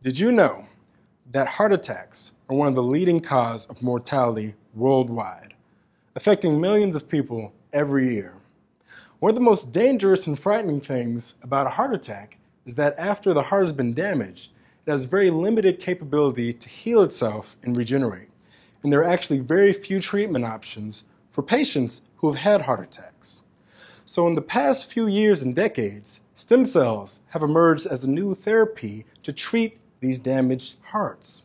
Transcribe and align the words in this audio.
Did 0.00 0.16
you 0.16 0.30
know 0.30 0.64
that 1.32 1.48
heart 1.48 1.72
attacks 1.72 2.30
are 2.48 2.54
one 2.54 2.68
of 2.68 2.76
the 2.76 2.82
leading 2.84 3.18
cause 3.18 3.66
of 3.66 3.82
mortality 3.82 4.54
worldwide, 4.72 5.54
affecting 6.14 6.60
millions 6.60 6.94
of 6.94 7.08
people 7.08 7.52
every 7.72 8.14
year? 8.14 8.34
One 9.18 9.30
of 9.30 9.34
the 9.34 9.40
most 9.40 9.72
dangerous 9.72 10.28
and 10.28 10.38
frightening 10.38 10.80
things 10.80 11.34
about 11.42 11.66
a 11.66 11.70
heart 11.70 11.92
attack 11.92 12.38
is 12.64 12.76
that 12.76 12.96
after 12.96 13.34
the 13.34 13.42
heart 13.42 13.64
has 13.64 13.72
been 13.72 13.92
damaged, 13.92 14.52
it 14.86 14.90
has 14.92 15.04
very 15.04 15.30
limited 15.30 15.80
capability 15.80 16.52
to 16.52 16.68
heal 16.68 17.02
itself 17.02 17.56
and 17.64 17.76
regenerate. 17.76 18.28
And 18.84 18.92
there 18.92 19.00
are 19.00 19.12
actually 19.12 19.40
very 19.40 19.72
few 19.72 19.98
treatment 19.98 20.44
options 20.44 21.02
for 21.28 21.42
patients 21.42 22.02
who 22.18 22.28
have 22.28 22.40
had 22.40 22.62
heart 22.62 22.84
attacks. 22.84 23.42
So, 24.04 24.28
in 24.28 24.36
the 24.36 24.42
past 24.42 24.92
few 24.92 25.08
years 25.08 25.42
and 25.42 25.56
decades, 25.56 26.20
stem 26.34 26.66
cells 26.66 27.18
have 27.30 27.42
emerged 27.42 27.86
as 27.86 28.04
a 28.04 28.10
new 28.10 28.36
therapy 28.36 29.04
to 29.24 29.32
treat 29.32 29.76
these 30.00 30.18
damaged 30.18 30.76
hearts. 30.82 31.42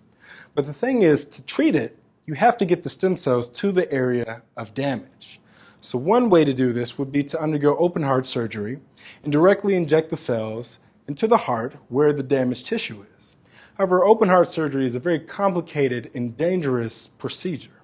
But 0.55 0.65
the 0.65 0.73
thing 0.73 1.01
is, 1.01 1.25
to 1.25 1.45
treat 1.45 1.75
it, 1.75 1.97
you 2.25 2.33
have 2.35 2.57
to 2.57 2.65
get 2.65 2.83
the 2.83 2.89
stem 2.89 3.17
cells 3.17 3.49
to 3.49 3.71
the 3.71 3.91
area 3.91 4.43
of 4.55 4.73
damage. 4.73 5.41
So, 5.81 5.97
one 5.97 6.29
way 6.29 6.45
to 6.45 6.53
do 6.53 6.71
this 6.71 6.97
would 6.97 7.11
be 7.11 7.23
to 7.25 7.41
undergo 7.41 7.75
open 7.77 8.03
heart 8.03 8.25
surgery 8.25 8.79
and 9.23 9.33
directly 9.33 9.75
inject 9.75 10.09
the 10.09 10.17
cells 10.17 10.79
into 11.09 11.27
the 11.27 11.35
heart 11.35 11.75
where 11.89 12.13
the 12.13 12.23
damaged 12.23 12.65
tissue 12.65 13.05
is. 13.17 13.35
However, 13.77 14.05
open 14.05 14.29
heart 14.29 14.47
surgery 14.47 14.85
is 14.85 14.95
a 14.95 14.99
very 14.99 15.19
complicated 15.19 16.09
and 16.13 16.37
dangerous 16.37 17.07
procedure. 17.07 17.81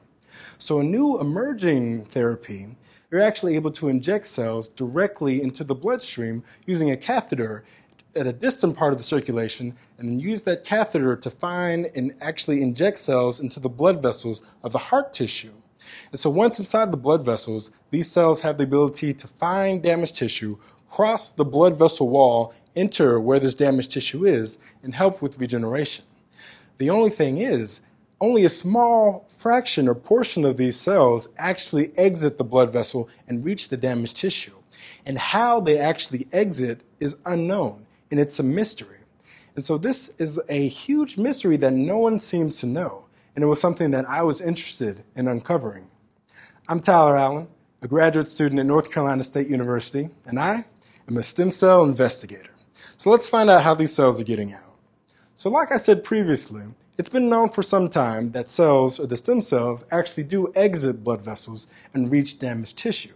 So, 0.60 0.80
a 0.80 0.84
new 0.84 1.20
emerging 1.20 2.06
therapy, 2.06 2.68
you're 3.12 3.22
actually 3.22 3.56
able 3.56 3.72
to 3.72 3.90
inject 3.90 4.28
cells 4.28 4.70
directly 4.70 5.42
into 5.42 5.66
the 5.66 5.76
bloodstream 5.76 6.44
using 6.66 6.92
a 6.92 6.98
catheter 6.98 7.66
at 8.16 8.28
a 8.28 8.34
distant 8.34 8.76
part 8.76 8.92
of 8.92 8.98
the 8.98 9.04
circulation 9.04 9.76
and 9.98 10.10
then 10.10 10.20
use 10.20 10.44
that 10.44 10.64
catheter 10.64 11.16
to 11.16 11.30
find 11.30 11.88
and 11.96 12.14
actually 12.22 12.62
inject 12.62 12.98
cells 12.98 13.40
into 13.40 13.60
the 13.60 13.70
blood 13.70 14.02
vessels 14.02 14.44
of 14.64 14.72
the 14.72 14.78
heart 14.78 15.14
tissue. 15.14 15.54
And 16.12 16.20
so 16.20 16.30
once 16.30 16.60
inside 16.60 16.92
the 16.92 16.98
blood 16.98 17.26
vessels, 17.26 17.72
these 17.92 18.10
cells 18.10 18.42
have 18.42 18.58
the 18.58 18.64
ability 18.64 19.14
to 19.14 19.28
find 19.28 19.82
damaged 19.82 20.16
tissue, 20.16 20.58
cross 20.90 21.32
the 21.32 21.46
blood 21.46 21.78
vessel 21.78 22.10
wall, 22.10 22.54
enter 22.76 23.20
where 23.20 23.40
this 23.40 23.56
damaged 23.56 23.92
tissue 23.92 24.26
is, 24.26 24.60
and 24.84 24.94
help 24.94 25.22
with 25.22 25.40
regeneration. 25.40 26.06
The 26.78 26.90
only 26.90 27.10
thing 27.10 27.38
is, 27.38 27.82
only 28.22 28.44
a 28.44 28.50
small 28.50 29.28
fraction 29.38 29.88
or 29.88 29.96
portion 29.96 30.46
of 30.46 30.58
these 30.58 30.78
cells 30.78 31.30
actually 31.38 31.92
exit 31.98 32.38
the 32.38 32.44
blood 32.44 32.74
vessel 32.74 33.10
and 33.28 33.46
reach 33.46 33.70
the 33.70 33.78
damaged 33.78 34.18
tissue. 34.18 34.56
And 35.06 35.18
how 35.18 35.62
they 35.62 35.78
actually 35.78 36.28
exit 36.32 36.84
is 37.00 37.16
unknown 37.26 37.86
and 38.12 38.20
it's 38.20 38.40
a 38.40 38.44
mystery. 38.44 38.98
And 39.56 39.64
so 39.64 39.78
this 39.78 40.14
is 40.18 40.40
a 40.50 40.68
huge 40.68 41.18
mystery 41.18 41.58
that 41.58 41.74
no 41.74 41.98
one 41.98 42.20
seems 42.20 42.60
to 42.62 42.68
know, 42.68 43.06
and 43.36 43.44
it 43.44 43.48
was 43.48 43.60
something 43.60 43.92
that 43.92 44.08
I 44.10 44.24
was 44.24 44.42
interested 44.42 45.04
in 45.16 45.28
uncovering. 45.28 45.88
I'm 46.68 46.80
Tyler 46.80 47.18
Allen, 47.18 47.48
a 47.82 47.88
graduate 47.88 48.28
student 48.28 48.60
at 48.60 48.66
North 48.66 48.92
Carolina 48.92 49.24
State 49.24 49.48
University, 49.48 50.10
and 50.26 50.40
I 50.40 50.66
am 51.08 51.18
a 51.18 51.24
stem 51.24 51.52
cell 51.52 51.84
investigator. 51.84 52.52
So 52.98 53.10
let's 53.10 53.28
find 53.28 53.50
out 53.50 53.64
how 53.64 53.76
these 53.76 53.94
cells 53.94 54.20
are 54.20 54.26
getting 54.26 54.54
out. 54.54 54.76
So 55.36 55.50
like 55.50 55.72
I 55.72 55.78
said 55.78 56.04
previously, 56.04 56.64
it's 56.98 57.10
been 57.10 57.30
known 57.30 57.50
for 57.50 57.64
some 57.64 57.90
time 57.90 58.34
that 58.34 58.50
cells, 58.50 59.00
or 59.00 59.08
the 59.08 59.16
stem 59.16 59.42
cells, 59.42 59.86
actually 59.90 60.24
do 60.24 60.52
exit 60.54 61.04
blood 61.04 61.22
vessels 61.22 61.68
and 61.94 62.12
reach 62.12 62.40
damaged 62.40 62.78
tissue. 62.78 63.14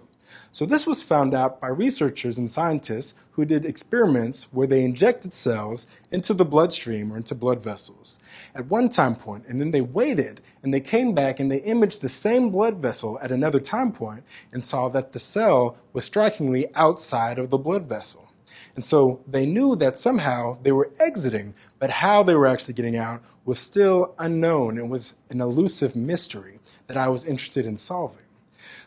So 0.53 0.67
this 0.67 0.85
was 0.85 1.01
found 1.01 1.33
out 1.33 1.59
by 1.59 1.69
researchers 1.69 2.37
and 2.37 2.47
scientists 2.47 3.15
who 3.31 3.43
did 3.43 3.65
experiments 3.65 4.49
where 4.51 4.67
they 4.67 4.85
injected 4.85 5.33
cells 5.33 5.87
into 6.11 6.35
the 6.35 6.45
bloodstream 6.45 7.11
or 7.11 7.17
into 7.17 7.33
blood 7.33 7.63
vessels 7.63 8.19
at 8.53 8.67
one 8.67 8.87
time 8.87 9.15
point, 9.15 9.47
and 9.47 9.59
then 9.59 9.71
they 9.71 9.81
waited 9.81 10.41
and 10.61 10.71
they 10.71 10.79
came 10.79 11.15
back 11.15 11.39
and 11.39 11.51
they 11.51 11.57
imaged 11.61 12.01
the 12.01 12.07
same 12.07 12.51
blood 12.51 12.77
vessel 12.77 13.17
at 13.23 13.31
another 13.31 13.59
time 13.59 13.91
point 13.91 14.23
and 14.51 14.63
saw 14.63 14.89
that 14.89 15.11
the 15.11 15.17
cell 15.17 15.75
was 15.91 16.05
strikingly 16.05 16.67
outside 16.75 17.39
of 17.39 17.49
the 17.49 17.57
blood 17.57 17.87
vessel. 17.87 18.31
And 18.75 18.85
so 18.85 19.23
they 19.27 19.47
knew 19.47 19.75
that 19.77 19.97
somehow 19.97 20.59
they 20.61 20.71
were 20.71 20.91
exiting, 20.99 21.55
but 21.79 21.89
how 21.89 22.21
they 22.21 22.35
were 22.35 22.45
actually 22.45 22.75
getting 22.75 22.95
out 22.95 23.23
was 23.45 23.57
still 23.57 24.13
unknown. 24.19 24.77
It 24.77 24.87
was 24.87 25.15
an 25.31 25.41
elusive 25.41 25.95
mystery 25.95 26.59
that 26.85 26.95
I 26.95 27.07
was 27.07 27.25
interested 27.25 27.65
in 27.65 27.75
solving. 27.75 28.21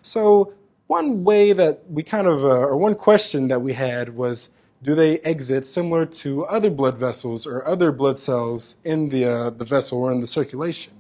So 0.02 0.54
one 0.86 1.24
way 1.24 1.52
that 1.52 1.82
we 1.90 2.02
kind 2.02 2.26
of, 2.26 2.44
uh, 2.44 2.48
or 2.48 2.76
one 2.76 2.94
question 2.94 3.48
that 3.48 3.60
we 3.60 3.72
had 3.72 4.10
was, 4.10 4.50
do 4.82 4.94
they 4.94 5.18
exit 5.20 5.66
similar 5.66 6.06
to 6.06 6.44
other 6.46 6.70
blood 6.70 6.96
vessels 6.96 7.46
or 7.46 7.66
other 7.66 7.90
blood 7.90 8.18
cells 8.18 8.76
in 8.84 9.08
the, 9.08 9.24
uh, 9.24 9.50
the 9.50 9.64
vessel 9.64 10.02
or 10.02 10.12
in 10.12 10.20
the 10.20 10.26
circulation? 10.26 10.92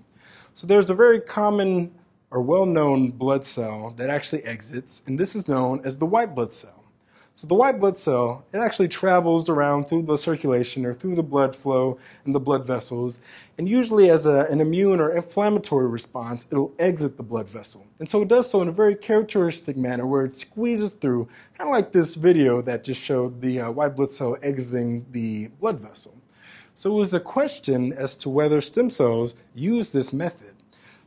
So 0.54 0.66
there's 0.66 0.90
a 0.90 0.94
very 0.94 1.20
common 1.20 1.94
or 2.30 2.40
well-known 2.40 3.10
blood 3.12 3.44
cell 3.44 3.94
that 3.96 4.10
actually 4.10 4.42
exits, 4.44 5.02
and 5.06 5.18
this 5.18 5.36
is 5.36 5.46
known 5.46 5.80
as 5.84 5.98
the 5.98 6.06
white 6.06 6.34
blood 6.34 6.52
cell. 6.52 6.75
So 7.36 7.46
the 7.46 7.54
white 7.54 7.78
blood 7.78 7.98
cell, 7.98 8.46
it 8.54 8.56
actually 8.56 8.88
travels 8.88 9.50
around 9.50 9.84
through 9.84 10.04
the 10.04 10.16
circulation 10.16 10.86
or 10.86 10.94
through 10.94 11.16
the 11.16 11.22
blood 11.22 11.54
flow 11.54 11.98
and 12.24 12.34
the 12.34 12.40
blood 12.40 12.66
vessels, 12.66 13.20
and 13.58 13.68
usually 13.68 14.08
as 14.08 14.24
a, 14.24 14.46
an 14.46 14.62
immune 14.62 15.00
or 15.00 15.14
inflammatory 15.14 15.86
response, 15.86 16.46
it'll 16.50 16.72
exit 16.78 17.18
the 17.18 17.22
blood 17.22 17.46
vessel. 17.46 17.86
And 17.98 18.08
so 18.08 18.22
it 18.22 18.28
does 18.28 18.48
so 18.48 18.62
in 18.62 18.68
a 18.68 18.72
very 18.72 18.94
characteristic 18.94 19.76
manner 19.76 20.06
where 20.06 20.24
it 20.24 20.34
squeezes 20.34 20.92
through, 20.92 21.28
kind 21.58 21.68
of 21.68 21.74
like 21.74 21.92
this 21.92 22.14
video 22.14 22.62
that 22.62 22.84
just 22.84 23.02
showed 23.02 23.42
the 23.42 23.60
uh, 23.60 23.70
white 23.70 23.96
blood 23.96 24.08
cell 24.08 24.38
exiting 24.40 25.04
the 25.10 25.48
blood 25.60 25.78
vessel. 25.78 26.14
So 26.72 26.90
it 26.90 26.98
was 26.98 27.12
a 27.12 27.20
question 27.20 27.92
as 27.92 28.16
to 28.16 28.30
whether 28.30 28.62
stem 28.62 28.88
cells 28.88 29.34
use 29.52 29.90
this 29.90 30.10
method. 30.10 30.54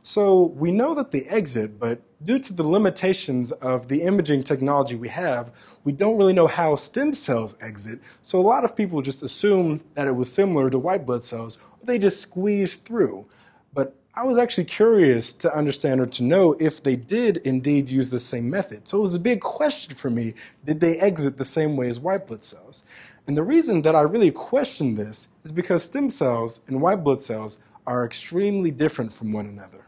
So 0.02 0.44
we 0.56 0.72
know 0.72 0.94
that 0.94 1.10
the 1.10 1.26
exit, 1.28 1.78
but 1.78 2.00
due 2.24 2.38
to 2.38 2.52
the 2.54 2.62
limitations 2.62 3.52
of 3.52 3.88
the 3.88 4.02
imaging 4.02 4.42
technology 4.42 4.96
we 4.96 5.08
have, 5.08 5.52
we 5.84 5.92
don't 5.92 6.16
really 6.16 6.32
know 6.32 6.46
how 6.46 6.76
stem 6.76 7.12
cells 7.12 7.54
exit. 7.60 8.00
So 8.22 8.40
a 8.40 8.42
lot 8.42 8.64
of 8.64 8.74
people 8.74 9.02
just 9.02 9.22
assume 9.22 9.82
that 9.94 10.08
it 10.08 10.16
was 10.16 10.32
similar 10.32 10.70
to 10.70 10.78
white 10.78 11.04
blood 11.04 11.22
cells, 11.22 11.58
or 11.80 11.86
they 11.86 11.98
just 11.98 12.20
squeeze 12.20 12.76
through. 12.76 13.26
But 13.74 13.94
I 14.14 14.24
was 14.24 14.38
actually 14.38 14.64
curious 14.64 15.34
to 15.34 15.54
understand 15.54 16.00
or 16.00 16.06
to 16.06 16.24
know 16.24 16.56
if 16.58 16.82
they 16.82 16.96
did 16.96 17.36
indeed 17.38 17.88
use 17.88 18.08
the 18.08 18.18
same 18.18 18.48
method. 18.48 18.88
So 18.88 18.98
it 18.98 19.02
was 19.02 19.14
a 19.14 19.20
big 19.20 19.40
question 19.40 19.94
for 19.94 20.10
me 20.10 20.34
did 20.64 20.80
they 20.80 20.98
exit 20.98 21.36
the 21.36 21.44
same 21.44 21.76
way 21.76 21.88
as 21.88 22.00
white 22.00 22.26
blood 22.26 22.42
cells? 22.42 22.84
And 23.26 23.36
the 23.36 23.42
reason 23.42 23.82
that 23.82 23.94
I 23.94 24.00
really 24.00 24.30
questioned 24.30 24.96
this 24.96 25.28
is 25.44 25.52
because 25.52 25.84
stem 25.84 26.10
cells 26.10 26.62
and 26.66 26.80
white 26.80 27.04
blood 27.04 27.20
cells 27.20 27.58
are 27.86 28.04
extremely 28.04 28.70
different 28.70 29.12
from 29.12 29.32
one 29.32 29.46
another. 29.46 29.84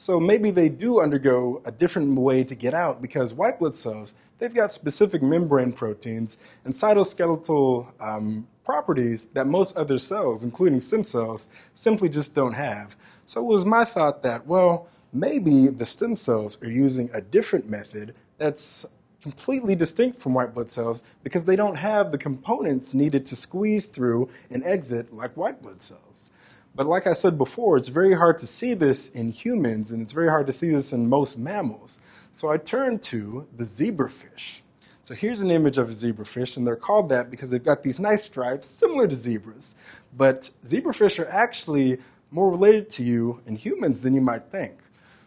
So 0.00 0.18
maybe 0.18 0.50
they 0.50 0.70
do 0.70 1.02
undergo 1.02 1.60
a 1.66 1.70
different 1.70 2.14
way 2.18 2.42
to 2.42 2.54
get 2.54 2.72
out 2.72 3.02
because 3.02 3.34
white 3.34 3.58
blood 3.58 3.76
cells, 3.76 4.14
they've 4.38 4.54
got 4.54 4.72
specific 4.72 5.20
membrane 5.22 5.72
proteins 5.72 6.38
and 6.64 6.72
cytoskeletal 6.72 7.86
um, 8.00 8.48
properties 8.64 9.26
that 9.34 9.46
most 9.46 9.76
other 9.76 9.98
cells, 9.98 10.42
including 10.42 10.80
stem 10.80 11.04
cells, 11.04 11.48
simply 11.74 12.08
just 12.08 12.34
don't 12.34 12.54
have. 12.54 12.96
So 13.26 13.42
it 13.42 13.44
was 13.44 13.66
my 13.66 13.84
thought 13.84 14.22
that, 14.22 14.46
well, 14.46 14.88
maybe 15.12 15.68
the 15.68 15.84
stem 15.84 16.16
cells 16.16 16.56
are 16.62 16.70
using 16.70 17.10
a 17.12 17.20
different 17.20 17.68
method 17.68 18.14
that's 18.38 18.86
completely 19.20 19.74
distinct 19.74 20.16
from 20.16 20.32
white 20.32 20.54
blood 20.54 20.70
cells 20.70 21.02
because 21.24 21.44
they 21.44 21.56
don't 21.56 21.76
have 21.76 22.10
the 22.10 22.16
components 22.16 22.94
needed 22.94 23.26
to 23.26 23.36
squeeze 23.36 23.84
through 23.84 24.30
and 24.48 24.64
exit 24.64 25.12
like 25.12 25.36
white 25.36 25.60
blood 25.60 25.82
cells. 25.82 26.30
But 26.80 26.86
like 26.86 27.06
I 27.06 27.12
said 27.12 27.36
before, 27.36 27.76
it's 27.76 27.88
very 27.88 28.14
hard 28.14 28.38
to 28.38 28.46
see 28.46 28.72
this 28.72 29.10
in 29.10 29.30
humans, 29.30 29.90
and 29.90 30.00
it's 30.00 30.12
very 30.12 30.30
hard 30.30 30.46
to 30.46 30.52
see 30.54 30.70
this 30.70 30.94
in 30.94 31.06
most 31.06 31.36
mammals. 31.36 32.00
So 32.32 32.48
I 32.48 32.56
turned 32.56 33.02
to 33.02 33.46
the 33.54 33.64
zebrafish. 33.64 34.62
So 35.02 35.14
here's 35.14 35.42
an 35.42 35.50
image 35.50 35.76
of 35.76 35.90
a 35.90 35.92
zebrafish, 35.92 36.56
and 36.56 36.66
they're 36.66 36.76
called 36.76 37.10
that 37.10 37.30
because 37.30 37.50
they've 37.50 37.62
got 37.62 37.82
these 37.82 38.00
nice 38.00 38.24
stripes 38.24 38.66
similar 38.66 39.06
to 39.06 39.14
zebras. 39.14 39.74
But 40.16 40.48
zebrafish 40.64 41.22
are 41.22 41.28
actually 41.28 41.98
more 42.30 42.50
related 42.50 42.88
to 42.92 43.02
you 43.02 43.42
in 43.44 43.56
humans 43.56 44.00
than 44.00 44.14
you 44.14 44.22
might 44.22 44.44
think. 44.44 44.78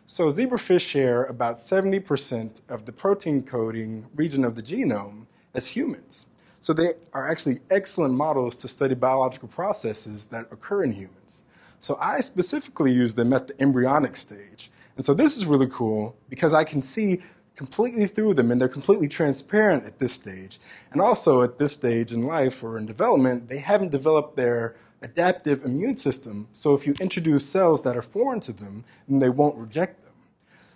So 0.07 0.31
zebrafish 0.31 0.81
share 0.81 1.25
about 1.25 1.57
70% 1.57 2.63
of 2.69 2.85
the 2.85 2.91
protein 2.91 3.43
coding 3.43 4.07
region 4.15 4.43
of 4.43 4.55
the 4.55 4.63
genome 4.63 5.27
as 5.53 5.69
humans. 5.69 6.25
So 6.63 6.71
they 6.71 6.93
are 7.11 7.29
actually 7.29 7.59
excellent 7.69 8.13
models 8.13 8.55
to 8.55 8.69
study 8.69 8.95
biological 8.95 9.49
processes 9.49 10.27
that 10.27 10.49
occur 10.49 10.85
in 10.85 10.93
humans. 10.93 11.43
So 11.77 11.97
I 11.99 12.21
specifically 12.21 12.93
use 12.93 13.13
them 13.13 13.33
at 13.33 13.47
the 13.47 13.61
embryonic 13.61 14.15
stage. 14.15 14.71
And 14.95 15.05
so 15.05 15.13
this 15.13 15.35
is 15.35 15.45
really 15.45 15.67
cool 15.67 16.15
because 16.29 16.53
I 16.53 16.63
can 16.63 16.81
see 16.81 17.21
completely 17.57 18.07
through 18.07 18.35
them 18.35 18.49
and 18.49 18.61
they're 18.61 18.69
completely 18.69 19.09
transparent 19.09 19.83
at 19.83 19.99
this 19.99 20.13
stage. 20.13 20.59
And 20.93 21.01
also 21.01 21.41
at 21.41 21.59
this 21.59 21.73
stage 21.73 22.13
in 22.13 22.23
life 22.23 22.63
or 22.63 22.77
in 22.77 22.85
development, 22.85 23.49
they 23.49 23.57
haven't 23.57 23.91
developed 23.91 24.37
their 24.37 24.77
adaptive 25.01 25.65
immune 25.65 25.97
system. 25.97 26.47
So 26.53 26.73
if 26.75 26.87
you 26.87 26.95
introduce 27.01 27.45
cells 27.45 27.83
that 27.83 27.97
are 27.97 28.01
foreign 28.01 28.39
to 28.39 28.53
them, 28.53 28.85
then 29.09 29.19
they 29.19 29.29
won't 29.29 29.57
reject 29.57 30.01
them. 30.01 30.02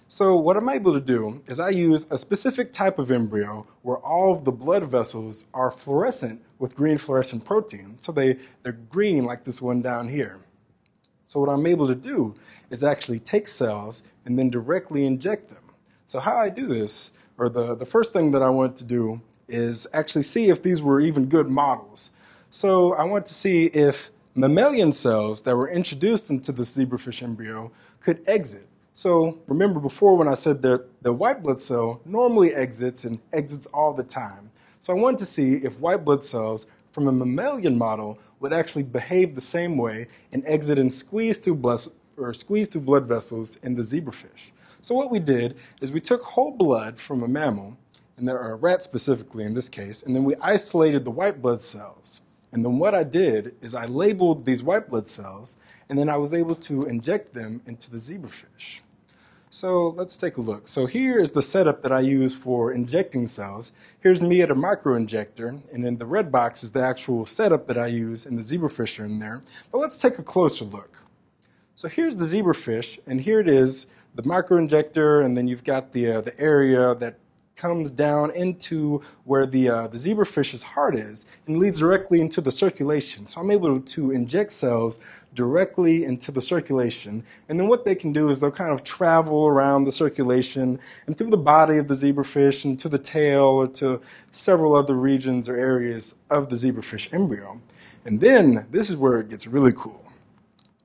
So 0.10 0.38
what 0.38 0.56
I'm 0.56 0.70
able 0.70 0.94
to 0.94 1.02
do 1.02 1.42
is 1.48 1.60
I 1.60 1.70
use 1.70 2.08
a 2.10 2.18
specific 2.18 2.72
type 2.72 2.98
of 2.98 3.12
embryo 3.12 3.68
where 3.82 3.98
all 3.98 4.32
of 4.32 4.46
the 4.46 4.54
blood 4.54 4.86
vessels 4.86 5.48
are 5.54 5.70
fluorescent 5.70 6.42
with 6.60 6.78
green 6.78 6.98
fluorescent 6.98 7.44
protein. 7.44 7.98
So 7.98 8.14
they, 8.14 8.38
they're 8.64 8.80
green 8.90 9.26
like 9.26 9.44
this 9.44 9.62
one 9.62 9.82
down 9.82 10.08
here. 10.08 10.40
So 11.26 11.42
what 11.42 11.50
I'm 11.50 11.68
able 11.68 11.88
to 11.88 11.96
do 11.96 12.36
is 12.70 12.86
actually 12.86 13.20
take 13.20 13.50
cells 13.50 14.04
and 14.26 14.40
then 14.40 14.50
directly 14.50 15.06
inject 15.06 15.50
them. 15.50 15.64
So 16.06 16.22
how 16.22 16.38
I 16.38 16.48
do 16.48 16.68
this, 16.68 17.12
or 17.38 17.50
the, 17.50 17.76
the 17.76 17.86
first 17.86 18.14
thing 18.14 18.32
that 18.32 18.42
I 18.42 18.50
want 18.50 18.78
to 18.78 18.86
do 18.86 19.22
is 19.50 19.88
actually 19.92 20.24
see 20.24 20.50
if 20.50 20.64
these 20.64 20.82
were 20.82 21.02
even 21.02 21.26
good 21.26 21.50
models. 21.50 22.12
So 22.50 22.94
I 22.94 23.04
want 23.04 23.26
to 23.26 23.34
see 23.34 23.66
if 23.66 24.12
mammalian 24.36 24.94
cells 24.94 25.42
that 25.42 25.58
were 25.58 25.70
introduced 25.70 26.30
into 26.30 26.54
the 26.54 26.64
zebrafish 26.64 27.22
embryo 27.22 27.74
could 28.00 28.24
exit. 28.26 28.68
So 28.98 29.38
remember 29.48 29.80
before 29.80 30.18
when 30.18 30.28
I 30.28 30.34
said 30.34 30.64
that 30.64 31.04
the 31.04 31.14
white 31.14 31.44
blood 31.44 31.62
cell 31.62 32.02
normally 32.04 32.56
exits 32.56 33.06
and 33.06 33.20
exits 33.32 33.68
all 33.68 33.94
the 33.94 34.02
time. 34.02 34.50
So 34.80 34.92
I 34.92 35.00
wanted 35.00 35.20
to 35.20 35.26
see 35.26 35.58
if 35.58 35.80
white 35.80 36.04
blood 36.04 36.24
cells 36.24 36.66
from 36.94 37.08
a 37.08 37.12
mammalian 37.12 37.78
model 37.78 38.18
would 38.40 38.54
actually 38.54 38.82
behave 38.82 39.36
the 39.36 39.40
same 39.40 39.78
way 39.78 40.08
and 40.34 40.42
exit 40.48 40.80
and 40.80 40.92
squeeze 40.92 41.38
through 41.38 41.58
blood, 41.58 41.82
or 42.18 42.34
squeeze 42.34 42.70
through 42.70 42.82
blood 42.82 43.06
vessels 43.06 43.58
in 43.58 43.76
the 43.76 43.84
zebrafish. 43.84 44.50
So 44.82 44.96
what 44.96 45.12
we 45.12 45.20
did 45.20 45.60
is 45.80 45.92
we 45.92 46.02
took 46.02 46.24
whole 46.24 46.54
blood 46.54 47.00
from 47.00 47.22
a 47.22 47.28
mammal, 47.28 47.78
and 48.18 48.28
there 48.28 48.40
are 48.40 48.56
rats 48.56 48.86
specifically 48.86 49.44
in 49.44 49.54
this 49.54 49.70
case, 49.70 50.02
and 50.02 50.16
then 50.16 50.24
we 50.24 50.34
isolated 50.42 51.06
the 51.06 51.12
white 51.12 51.40
blood 51.40 51.62
cells. 51.62 52.22
And 52.52 52.66
then 52.66 52.80
what 52.80 52.96
I 52.96 53.04
did 53.04 53.54
is 53.62 53.76
I 53.76 53.86
labeled 53.86 54.44
these 54.44 54.64
white 54.64 54.90
blood 54.90 55.08
cells, 55.08 55.58
and 55.88 56.00
then 56.00 56.10
I 56.10 56.18
was 56.18 56.34
able 56.34 56.56
to 56.56 56.86
inject 56.86 57.32
them 57.32 57.62
into 57.68 57.92
the 57.92 57.98
zebrafish. 57.98 58.82
So 59.58 59.88
let's 59.98 60.18
take 60.18 60.38
a 60.38 60.42
look. 60.42 60.68
So 60.68 60.86
here 60.86 61.18
is 61.18 61.32
the 61.32 61.42
setup 61.42 61.82
that 61.82 61.92
I 61.92 62.02
use 62.02 62.36
for 62.36 62.72
injecting 62.72 63.26
cells. 63.26 63.74
Here's 64.02 64.22
me 64.22 64.44
at 64.44 64.52
a 64.52 64.56
microinjector, 64.56 65.74
and 65.74 65.84
in 65.84 65.98
the 65.98 66.06
red 66.06 66.32
box 66.32 66.64
is 66.64 66.74
the 66.74 66.84
actual 66.84 67.26
setup 67.26 67.66
that 67.66 67.76
I 67.76 67.88
use, 67.88 68.28
and 68.28 68.38
the 68.38 68.44
zebrafish 68.44 69.00
are 69.00 69.06
in 69.06 69.18
there. 69.18 69.42
But 69.72 69.80
let's 69.80 69.98
take 69.98 70.20
a 70.20 70.24
closer 70.24 70.64
look. 70.64 71.04
So 71.74 71.88
here's 71.88 72.18
the 72.18 72.26
zebrafish, 72.26 73.00
and 73.08 73.20
here 73.20 73.40
it 73.40 73.48
is, 73.48 73.88
the 74.14 74.22
microinjector, 74.22 75.26
and 75.26 75.36
then 75.36 75.48
you've 75.48 75.64
got 75.64 75.92
the, 75.92 76.12
uh, 76.12 76.22
the 76.22 76.40
area 76.40 76.94
that 76.94 77.18
comes 77.58 77.92
down 77.92 78.32
into 78.32 79.02
where 79.26 79.46
the, 79.46 79.68
uh, 79.68 79.88
the 79.88 79.98
zebrafish's 79.98 80.64
heart 80.64 80.96
is 80.96 81.26
and 81.48 81.58
leads 81.58 81.80
directly 81.80 82.22
into 82.22 82.40
the 82.40 82.52
circulation. 82.52 83.26
So 83.26 83.42
I'm 83.42 83.52
able 83.52 83.80
to 83.80 84.12
inject 84.12 84.52
cells 84.54 85.00
directly 85.34 86.06
into 86.06 86.32
the 86.32 86.42
circulation. 86.42 87.24
And 87.50 87.60
then 87.60 87.68
what 87.68 87.84
they 87.84 87.96
can 87.96 88.14
do 88.14 88.30
is 88.30 88.40
they'll 88.40 88.52
kind 88.52 88.72
of 88.72 88.84
travel 88.84 89.48
around 89.48 89.84
the 89.84 89.92
circulation 89.92 90.80
and 91.08 91.18
through 91.18 91.32
the 91.32 91.38
body 91.38 91.78
of 91.78 91.88
the 91.88 91.94
zebrafish 91.94 92.64
and 92.66 92.80
to 92.80 92.88
the 92.90 92.98
tail 92.98 93.44
or 93.44 93.68
to 93.68 94.00
several 94.32 94.76
other 94.76 94.96
regions 94.96 95.50
or 95.50 95.56
areas 95.56 96.16
of 96.30 96.50
the 96.50 96.56
zebrafish 96.56 97.14
embryo. 97.14 97.60
And 98.06 98.20
then 98.20 98.66
this 98.72 98.90
is 98.90 98.96
where 98.96 99.20
it 99.20 99.30
gets 99.30 99.48
really 99.48 99.74
cool. 99.74 100.04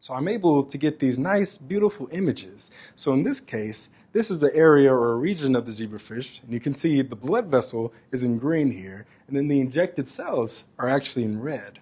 So 0.00 0.14
I'm 0.14 0.26
able 0.26 0.64
to 0.64 0.78
get 0.78 0.98
these 0.98 1.16
nice, 1.16 1.56
beautiful 1.56 2.08
images. 2.10 2.72
So 2.96 3.12
in 3.12 3.22
this 3.22 3.40
case, 3.40 3.90
this 4.12 4.30
is 4.30 4.40
the 4.40 4.54
area 4.54 4.92
or 4.92 5.12
a 5.12 5.16
region 5.16 5.56
of 5.56 5.64
the 5.64 5.72
zebrafish, 5.72 6.42
and 6.42 6.52
you 6.52 6.60
can 6.60 6.74
see 6.74 7.00
the 7.00 7.16
blood 7.16 7.46
vessel 7.46 7.94
is 8.10 8.24
in 8.24 8.36
green 8.36 8.70
here, 8.70 9.06
and 9.26 9.34
then 9.34 9.48
the 9.48 9.58
injected 9.58 10.06
cells 10.06 10.64
are 10.78 10.90
actually 10.90 11.24
in 11.24 11.40
red. 11.40 11.78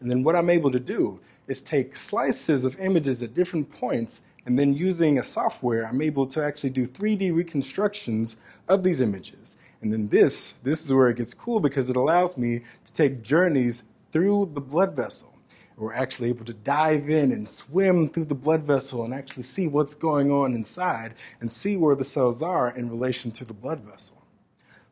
And 0.00 0.10
then 0.10 0.22
what 0.22 0.34
I'm 0.34 0.48
able 0.48 0.70
to 0.70 0.80
do 0.80 1.20
is 1.46 1.60
take 1.60 1.94
slices 1.94 2.64
of 2.64 2.80
images 2.80 3.22
at 3.22 3.34
different 3.34 3.70
points, 3.70 4.22
and 4.46 4.58
then 4.58 4.72
using 4.72 5.18
a 5.18 5.22
software, 5.22 5.86
I'm 5.86 6.00
able 6.00 6.26
to 6.28 6.42
actually 6.42 6.70
do 6.70 6.86
3D 6.86 7.34
reconstructions 7.34 8.38
of 8.68 8.82
these 8.82 9.02
images. 9.02 9.58
And 9.82 9.92
then 9.92 10.08
this, 10.08 10.52
this 10.62 10.86
is 10.86 10.92
where 10.92 11.10
it 11.10 11.18
gets 11.18 11.34
cool 11.34 11.60
because 11.60 11.90
it 11.90 11.96
allows 11.96 12.38
me 12.38 12.62
to 12.84 12.92
take 12.94 13.22
journeys 13.22 13.84
through 14.10 14.52
the 14.54 14.60
blood 14.60 14.96
vessel 14.96 15.33
we're 15.76 15.94
actually 15.94 16.28
able 16.28 16.44
to 16.44 16.52
dive 16.52 17.10
in 17.10 17.32
and 17.32 17.48
swim 17.48 18.08
through 18.08 18.26
the 18.26 18.34
blood 18.34 18.62
vessel 18.62 19.04
and 19.04 19.12
actually 19.12 19.42
see 19.42 19.66
what's 19.66 19.94
going 19.94 20.30
on 20.30 20.54
inside 20.54 21.14
and 21.40 21.50
see 21.52 21.76
where 21.76 21.96
the 21.96 22.04
cells 22.04 22.42
are 22.42 22.70
in 22.76 22.88
relation 22.88 23.30
to 23.32 23.44
the 23.44 23.54
blood 23.54 23.80
vessel. 23.80 24.22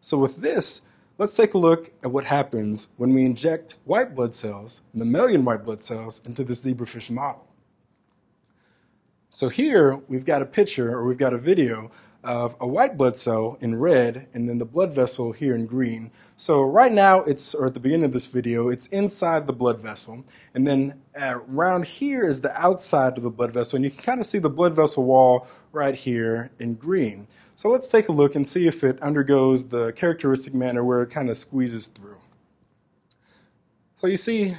So 0.00 0.18
with 0.18 0.38
this, 0.38 0.82
let's 1.18 1.36
take 1.36 1.54
a 1.54 1.58
look 1.58 1.92
at 2.02 2.10
what 2.10 2.24
happens 2.24 2.88
when 2.96 3.14
we 3.14 3.24
inject 3.24 3.76
white 3.84 4.14
blood 4.14 4.34
cells, 4.34 4.82
mammalian 4.92 5.44
white 5.44 5.64
blood 5.64 5.80
cells, 5.80 6.20
into 6.26 6.42
the 6.42 6.54
zebrafish 6.54 7.10
model. 7.10 7.46
So 9.30 9.48
here 9.48 9.96
we've 10.08 10.26
got 10.26 10.42
a 10.42 10.46
picture 10.46 10.92
or 10.92 11.06
we've 11.06 11.16
got 11.16 11.32
a 11.32 11.38
video 11.38 11.90
of 12.24 12.56
a 12.60 12.66
white 12.66 12.96
blood 12.96 13.16
cell 13.16 13.56
in 13.60 13.78
red 13.78 14.28
and 14.34 14.48
then 14.48 14.58
the 14.58 14.64
blood 14.64 14.92
vessel 14.92 15.32
here 15.32 15.54
in 15.54 15.66
green. 15.66 16.10
So 16.42 16.62
right 16.62 16.90
now 16.90 17.20
it's, 17.20 17.54
or 17.54 17.66
at 17.66 17.74
the 17.74 17.78
beginning 17.78 18.04
of 18.04 18.10
this 18.10 18.26
video, 18.26 18.68
it's 18.68 18.88
inside 18.88 19.46
the 19.46 19.52
blood 19.52 19.78
vessel. 19.78 20.24
And 20.54 20.66
then 20.66 21.00
uh, 21.16 21.38
around 21.48 21.84
here 21.84 22.26
is 22.26 22.40
the 22.40 22.52
outside 22.60 23.16
of 23.16 23.22
the 23.22 23.30
blood 23.30 23.52
vessel. 23.52 23.76
And 23.76 23.84
you 23.84 23.92
can 23.92 24.02
kind 24.02 24.18
of 24.18 24.26
see 24.26 24.40
the 24.40 24.50
blood 24.50 24.74
vessel 24.74 25.04
wall 25.04 25.46
right 25.70 25.94
here 25.94 26.50
in 26.58 26.74
green. 26.74 27.28
So 27.54 27.70
let's 27.70 27.88
take 27.88 28.08
a 28.08 28.12
look 28.12 28.34
and 28.34 28.44
see 28.44 28.66
if 28.66 28.82
it 28.82 29.00
undergoes 29.04 29.68
the 29.68 29.92
characteristic 29.92 30.52
manner 30.52 30.84
where 30.84 31.02
it 31.02 31.10
kind 31.10 31.30
of 31.30 31.38
squeezes 31.38 31.86
through. 31.86 32.18
So 33.94 34.08
you 34.08 34.18
see, 34.18 34.54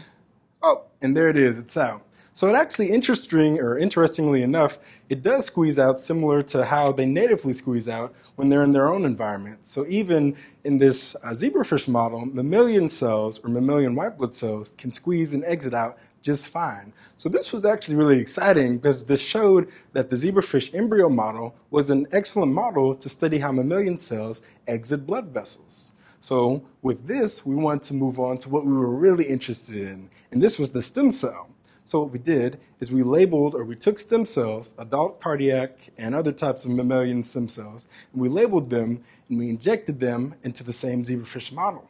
oh, 0.62 0.86
and 1.02 1.18
there 1.18 1.28
it 1.28 1.36
is, 1.36 1.60
it's 1.60 1.76
out. 1.76 2.08
So 2.36 2.48
it 2.48 2.56
actually 2.56 2.90
interesting, 2.90 3.60
or 3.60 3.78
interestingly 3.78 4.42
enough, 4.42 4.80
it 5.08 5.22
does 5.22 5.46
squeeze 5.46 5.78
out 5.78 6.00
similar 6.00 6.42
to 6.44 6.66
how 6.66 6.92
they 6.92 7.06
natively 7.06 7.54
squeeze 7.54 7.88
out 7.88 8.16
when 8.38 8.50
they're 8.50 8.64
in 8.64 8.72
their 8.72 8.92
own 8.92 9.06
environment. 9.06 9.68
So 9.68 9.86
even 9.88 10.36
in 10.64 10.80
this 10.80 11.16
uh, 11.18 11.30
zebrafish 11.30 11.88
model, 11.88 12.26
mammalian 12.26 12.90
cells 12.90 13.40
or 13.44 13.52
mammalian 13.52 13.94
white 13.94 14.18
blood 14.18 14.34
cells 14.34 14.74
can 14.80 14.90
squeeze 14.90 15.36
and 15.36 15.46
exit 15.46 15.76
out 15.76 16.00
just 16.24 16.50
fine. 16.50 16.92
So 17.18 17.30
this 17.30 17.52
was 17.52 17.66
actually 17.66 17.98
really 17.98 18.18
exciting 18.18 18.78
because 18.78 19.06
this 19.06 19.22
showed 19.22 19.70
that 19.92 20.10
the 20.10 20.16
zebrafish 20.16 20.74
embryo 20.74 21.10
model 21.10 21.54
was 21.70 21.92
an 21.92 22.08
excellent 22.12 22.52
model 22.52 22.96
to 22.96 23.10
study 23.10 23.38
how 23.38 23.52
mammalian 23.52 24.00
cells 24.00 24.42
exit 24.68 25.06
blood 25.06 25.28
vessels. 25.28 25.92
So 26.20 26.64
with 26.82 27.06
this, 27.06 27.46
we 27.46 27.54
wanted 27.54 27.84
to 27.84 27.94
move 27.94 28.20
on 28.20 28.40
to 28.40 28.50
what 28.50 28.66
we 28.66 28.72
were 28.72 28.96
really 28.96 29.26
interested 29.26 29.76
in, 29.76 30.10
and 30.32 30.42
this 30.42 30.58
was 30.58 30.72
the 30.72 30.82
stem 30.82 31.12
cell. 31.12 31.50
So 31.86 32.00
what 32.00 32.12
we 32.12 32.20
did 32.20 32.60
is 32.80 32.92
we 32.92 33.04
labeled, 33.04 33.56
or 33.56 33.66
we 33.66 33.76
took 33.76 34.00
stem 34.00 34.26
cells, 34.26 34.74
adult 34.80 35.20
cardiac 35.20 35.90
and 35.98 36.16
other 36.16 36.32
types 36.32 36.64
of 36.64 36.72
mammalian 36.72 37.24
stem 37.24 37.48
cells, 37.48 37.90
and 38.14 38.22
we 38.22 38.30
labeled 38.30 38.70
them 38.70 39.04
and 39.30 39.38
we 39.38 39.50
injected 39.50 40.00
them 40.00 40.36
into 40.44 40.64
the 40.64 40.74
same 40.74 41.04
zebrafish 41.04 41.52
model. 41.52 41.90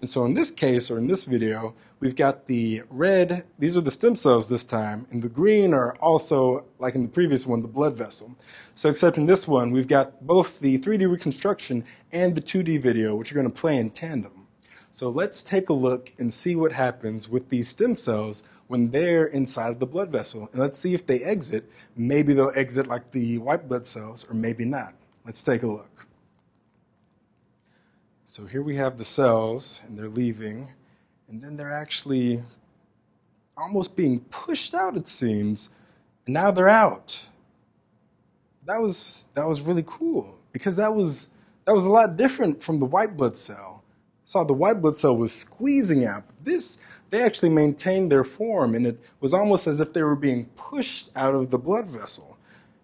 And 0.00 0.10
so 0.10 0.24
in 0.24 0.34
this 0.34 0.50
case, 0.50 0.90
or 0.90 0.98
in 0.98 1.06
this 1.06 1.24
video, 1.24 1.74
we've 2.00 2.16
got 2.16 2.46
the 2.46 2.82
red, 2.90 3.44
these 3.58 3.76
are 3.76 3.80
the 3.80 3.90
stem 3.90 4.16
cells 4.16 4.48
this 4.48 4.64
time, 4.64 5.06
and 5.10 5.22
the 5.22 5.28
green 5.28 5.72
are 5.72 5.96
also, 5.96 6.64
like 6.78 6.94
in 6.94 7.02
the 7.02 7.08
previous 7.08 7.46
one, 7.46 7.62
the 7.62 7.68
blood 7.68 7.94
vessel. 7.96 8.36
So 8.74 8.90
except 8.90 9.16
in 9.16 9.26
this 9.26 9.46
one, 9.46 9.70
we've 9.70 9.88
got 9.88 10.24
both 10.26 10.60
the 10.60 10.78
3D 10.78 11.10
reconstruction 11.10 11.84
and 12.12 12.34
the 12.34 12.40
2D 12.40 12.80
video, 12.80 13.14
which 13.14 13.30
are 13.30 13.36
going 13.36 13.50
to 13.50 13.60
play 13.60 13.76
in 13.78 13.90
tandem. 13.90 14.46
So 14.90 15.08
let's 15.08 15.42
take 15.42 15.68
a 15.68 15.72
look 15.72 16.12
and 16.18 16.32
see 16.32 16.54
what 16.54 16.72
happens 16.72 17.28
with 17.28 17.48
these 17.48 17.68
stem 17.68 17.96
cells 17.96 18.44
when 18.72 18.90
they're 18.90 19.26
inside 19.26 19.68
of 19.68 19.78
the 19.80 19.86
blood 19.86 20.10
vessel. 20.10 20.48
And 20.50 20.58
let's 20.58 20.78
see 20.78 20.94
if 20.94 21.04
they 21.04 21.22
exit. 21.22 21.70
Maybe 21.94 22.32
they'll 22.32 22.52
exit 22.54 22.86
like 22.86 23.10
the 23.10 23.36
white 23.36 23.68
blood 23.68 23.84
cells, 23.84 24.26
or 24.30 24.32
maybe 24.32 24.64
not. 24.64 24.94
Let's 25.26 25.44
take 25.44 25.62
a 25.62 25.66
look. 25.66 26.06
So 28.24 28.46
here 28.46 28.62
we 28.62 28.74
have 28.76 28.96
the 28.96 29.04
cells, 29.04 29.82
and 29.86 29.98
they're 29.98 30.08
leaving, 30.08 30.70
and 31.28 31.38
then 31.38 31.54
they're 31.54 31.70
actually 31.70 32.40
almost 33.58 33.94
being 33.94 34.20
pushed 34.30 34.72
out, 34.72 34.96
it 34.96 35.06
seems, 35.06 35.68
and 36.24 36.32
now 36.32 36.50
they're 36.50 36.66
out. 36.66 37.22
That 38.64 38.80
was 38.80 39.26
that 39.34 39.46
was 39.46 39.60
really 39.60 39.84
cool 39.86 40.38
because 40.50 40.76
that 40.76 40.94
was 40.94 41.28
that 41.66 41.74
was 41.74 41.84
a 41.84 41.90
lot 41.90 42.16
different 42.16 42.62
from 42.62 42.78
the 42.78 42.86
white 42.86 43.18
blood 43.18 43.36
cell. 43.36 43.84
Saw 44.24 44.44
the 44.44 44.54
white 44.54 44.80
blood 44.80 44.96
cell 44.96 45.14
was 45.14 45.30
squeezing 45.30 46.06
out. 46.06 46.24
This 46.42 46.78
they 47.12 47.22
actually 47.22 47.50
maintained 47.50 48.10
their 48.10 48.24
form, 48.24 48.74
and 48.74 48.86
it 48.86 48.98
was 49.20 49.34
almost 49.34 49.66
as 49.66 49.80
if 49.80 49.92
they 49.92 50.02
were 50.02 50.16
being 50.16 50.46
pushed 50.56 51.10
out 51.14 51.34
of 51.34 51.50
the 51.50 51.58
blood 51.58 51.86
vessel. 51.86 52.38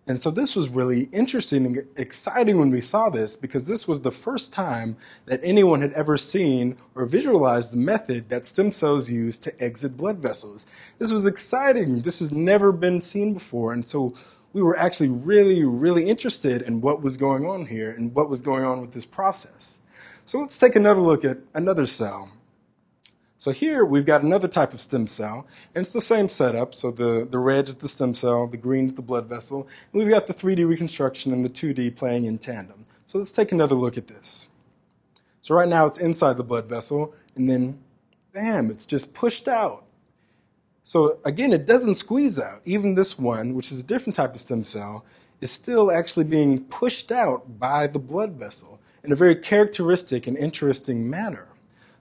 And 0.06 0.20
so 0.20 0.30
this 0.30 0.54
was 0.54 0.68
really 0.68 1.08
interesting 1.12 1.64
and 1.64 1.86
exciting 1.96 2.58
when 2.58 2.70
we 2.70 2.82
saw 2.82 3.08
this 3.08 3.36
because 3.36 3.66
this 3.66 3.88
was 3.88 4.02
the 4.02 4.10
first 4.10 4.52
time 4.52 4.98
that 5.24 5.40
anyone 5.42 5.80
had 5.80 5.94
ever 5.94 6.18
seen 6.18 6.76
or 6.94 7.06
visualized 7.06 7.72
the 7.72 7.78
method 7.78 8.28
that 8.28 8.46
stem 8.46 8.70
cells 8.70 9.08
use 9.08 9.38
to 9.38 9.64
exit 9.64 9.96
blood 9.96 10.18
vessels. 10.18 10.66
This 10.98 11.10
was 11.10 11.24
exciting. 11.24 12.02
This 12.02 12.18
has 12.18 12.30
never 12.30 12.70
been 12.70 13.00
seen 13.00 13.32
before. 13.32 13.72
And 13.72 13.86
so 13.86 14.14
we 14.52 14.62
were 14.62 14.78
actually 14.78 15.10
really, 15.10 15.64
really 15.64 16.04
interested 16.08 16.62
in 16.62 16.82
what 16.82 17.00
was 17.00 17.16
going 17.16 17.46
on 17.46 17.64
here 17.64 17.92
and 17.92 18.14
what 18.14 18.28
was 18.28 18.42
going 18.42 18.64
on 18.64 18.82
with 18.82 18.92
this 18.92 19.06
process. 19.06 19.80
So 20.26 20.38
let's 20.40 20.58
take 20.58 20.76
another 20.76 21.00
look 21.00 21.24
at 21.24 21.38
another 21.54 21.86
cell. 21.86 22.30
So 23.38 23.52
here 23.52 23.84
we've 23.84 24.04
got 24.04 24.24
another 24.24 24.48
type 24.48 24.74
of 24.74 24.80
stem 24.80 25.06
cell, 25.06 25.46
and 25.72 25.82
it's 25.82 25.92
the 25.92 26.00
same 26.00 26.28
setup. 26.28 26.74
So 26.74 26.90
the, 26.90 27.26
the 27.30 27.38
red 27.38 27.68
is 27.68 27.76
the 27.76 27.88
stem 27.88 28.12
cell, 28.12 28.48
the 28.48 28.56
green 28.56 28.86
is 28.86 28.94
the 28.94 29.02
blood 29.02 29.26
vessel, 29.26 29.68
and 29.92 30.02
we've 30.02 30.10
got 30.10 30.26
the 30.26 30.34
3D 30.34 30.68
reconstruction 30.68 31.32
and 31.32 31.44
the 31.44 31.48
2D 31.48 31.94
playing 31.94 32.24
in 32.24 32.38
tandem. 32.38 32.84
So 33.06 33.16
let's 33.16 33.30
take 33.30 33.52
another 33.52 33.76
look 33.76 33.96
at 33.96 34.08
this. 34.08 34.50
So 35.40 35.54
right 35.54 35.68
now 35.68 35.86
it's 35.86 35.98
inside 35.98 36.36
the 36.36 36.42
blood 36.42 36.68
vessel, 36.68 37.14
and 37.36 37.48
then 37.48 37.78
bam, 38.32 38.72
it's 38.72 38.86
just 38.86 39.14
pushed 39.14 39.46
out. 39.46 39.84
So 40.82 41.20
again, 41.24 41.52
it 41.52 41.64
doesn't 41.64 41.94
squeeze 41.94 42.40
out. 42.40 42.60
Even 42.64 42.94
this 42.94 43.20
one, 43.20 43.54
which 43.54 43.70
is 43.70 43.78
a 43.80 43.84
different 43.84 44.16
type 44.16 44.34
of 44.34 44.40
stem 44.40 44.64
cell, 44.64 45.04
is 45.40 45.52
still 45.52 45.92
actually 45.92 46.24
being 46.24 46.64
pushed 46.64 47.12
out 47.12 47.60
by 47.60 47.86
the 47.86 48.00
blood 48.00 48.32
vessel 48.32 48.80
in 49.04 49.12
a 49.12 49.16
very 49.16 49.36
characteristic 49.36 50.26
and 50.26 50.36
interesting 50.36 51.08
manner. 51.08 51.46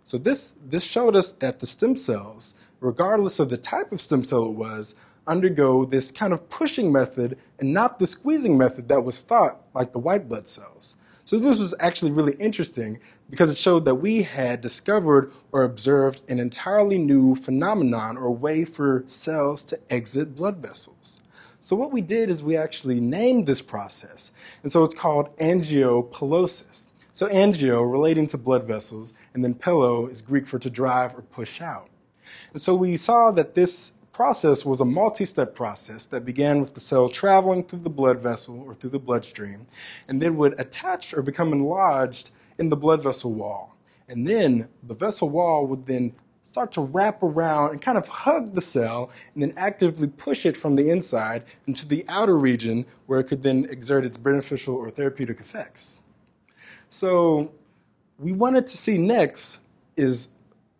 So 0.07 0.17
this, 0.17 0.55
this 0.65 0.85
showed 0.85 1.17
us 1.17 1.33
that 1.33 1.59
the 1.59 1.67
stem 1.67 1.97
cells, 1.97 2.55
regardless 2.79 3.41
of 3.41 3.49
the 3.49 3.57
type 3.57 3.91
of 3.91 3.99
stem 3.99 4.23
cell 4.23 4.45
it 4.45 4.53
was, 4.53 4.95
undergo 5.27 5.83
this 5.83 6.11
kind 6.11 6.31
of 6.31 6.49
pushing 6.49 6.93
method 6.93 7.37
and 7.59 7.73
not 7.73 7.99
the 7.99 8.07
squeezing 8.07 8.57
method 8.57 8.87
that 8.87 9.03
was 9.03 9.19
thought 9.19 9.63
like 9.73 9.91
the 9.91 9.99
white 9.99 10.29
blood 10.29 10.47
cells. 10.47 10.95
So 11.25 11.37
this 11.37 11.59
was 11.59 11.75
actually 11.81 12.11
really 12.11 12.35
interesting 12.35 13.01
because 13.29 13.51
it 13.51 13.57
showed 13.57 13.83
that 13.83 13.95
we 13.95 14.21
had 14.21 14.61
discovered 14.61 15.33
or 15.51 15.63
observed 15.63 16.21
an 16.29 16.39
entirely 16.39 16.99
new 16.99 17.35
phenomenon 17.35 18.15
or 18.15 18.31
way 18.31 18.63
for 18.63 19.03
cells 19.07 19.65
to 19.65 19.79
exit 19.89 20.37
blood 20.37 20.59
vessels. 20.59 21.21
So 21.59 21.75
what 21.75 21.91
we 21.91 21.99
did 21.99 22.29
is 22.29 22.41
we 22.41 22.55
actually 22.55 23.01
named 23.01 23.45
this 23.45 23.61
process. 23.61 24.31
And 24.63 24.71
so 24.71 24.85
it's 24.85 24.95
called 24.95 25.35
angiopellosis. 25.35 26.93
So 27.17 27.27
angio 27.29 27.81
relating 27.81 28.27
to 28.27 28.37
blood 28.37 28.65
vessels, 28.65 29.15
and 29.33 29.43
then 29.43 29.55
pelo 29.55 30.05
is 30.05 30.21
Greek 30.21 30.45
for 30.45 30.59
to 30.59 30.69
drive 30.69 31.15
or 31.15 31.23
push 31.23 31.61
out. 31.61 31.89
And 32.53 32.61
so 32.61 32.75
we 32.75 32.95
saw 32.95 33.31
that 33.31 33.55
this 33.55 33.93
process 34.11 34.63
was 34.63 34.81
a 34.81 34.85
multi-step 34.85 35.55
process 35.55 36.05
that 36.05 36.25
began 36.25 36.59
with 36.59 36.75
the 36.75 36.79
cell 36.79 37.09
traveling 37.09 37.63
through 37.63 37.79
the 37.79 37.89
blood 37.89 38.19
vessel 38.19 38.61
or 38.61 38.75
through 38.75 38.91
the 38.91 38.99
bloodstream, 38.99 39.65
and 40.07 40.21
then 40.21 40.37
would 40.37 40.59
attach 40.59 41.11
or 41.11 41.23
become 41.23 41.53
enlarged 41.53 42.29
in 42.59 42.69
the 42.69 42.77
blood 42.77 43.01
vessel 43.01 43.33
wall. 43.33 43.75
And 44.07 44.27
then 44.27 44.69
the 44.83 44.93
vessel 44.93 45.27
wall 45.27 45.65
would 45.65 45.87
then 45.87 46.13
start 46.43 46.71
to 46.73 46.81
wrap 46.81 47.23
around 47.23 47.71
and 47.71 47.81
kind 47.81 47.97
of 47.97 48.07
hug 48.07 48.53
the 48.53 48.61
cell 48.61 49.09
and 49.33 49.41
then 49.41 49.55
actively 49.57 50.07
push 50.07 50.45
it 50.45 50.55
from 50.55 50.75
the 50.75 50.91
inside 50.91 51.47
into 51.65 51.87
the 51.87 52.05
outer 52.09 52.37
region 52.37 52.85
where 53.07 53.19
it 53.19 53.23
could 53.23 53.41
then 53.41 53.65
exert 53.71 54.05
its 54.05 54.19
beneficial 54.19 54.75
or 54.75 54.91
therapeutic 54.91 55.39
effects. 55.39 56.03
So 56.89 57.51
we 58.19 58.31
wanted 58.31 58.67
to 58.67 58.77
see 58.77 58.97
next 58.97 59.59
is 59.95 60.29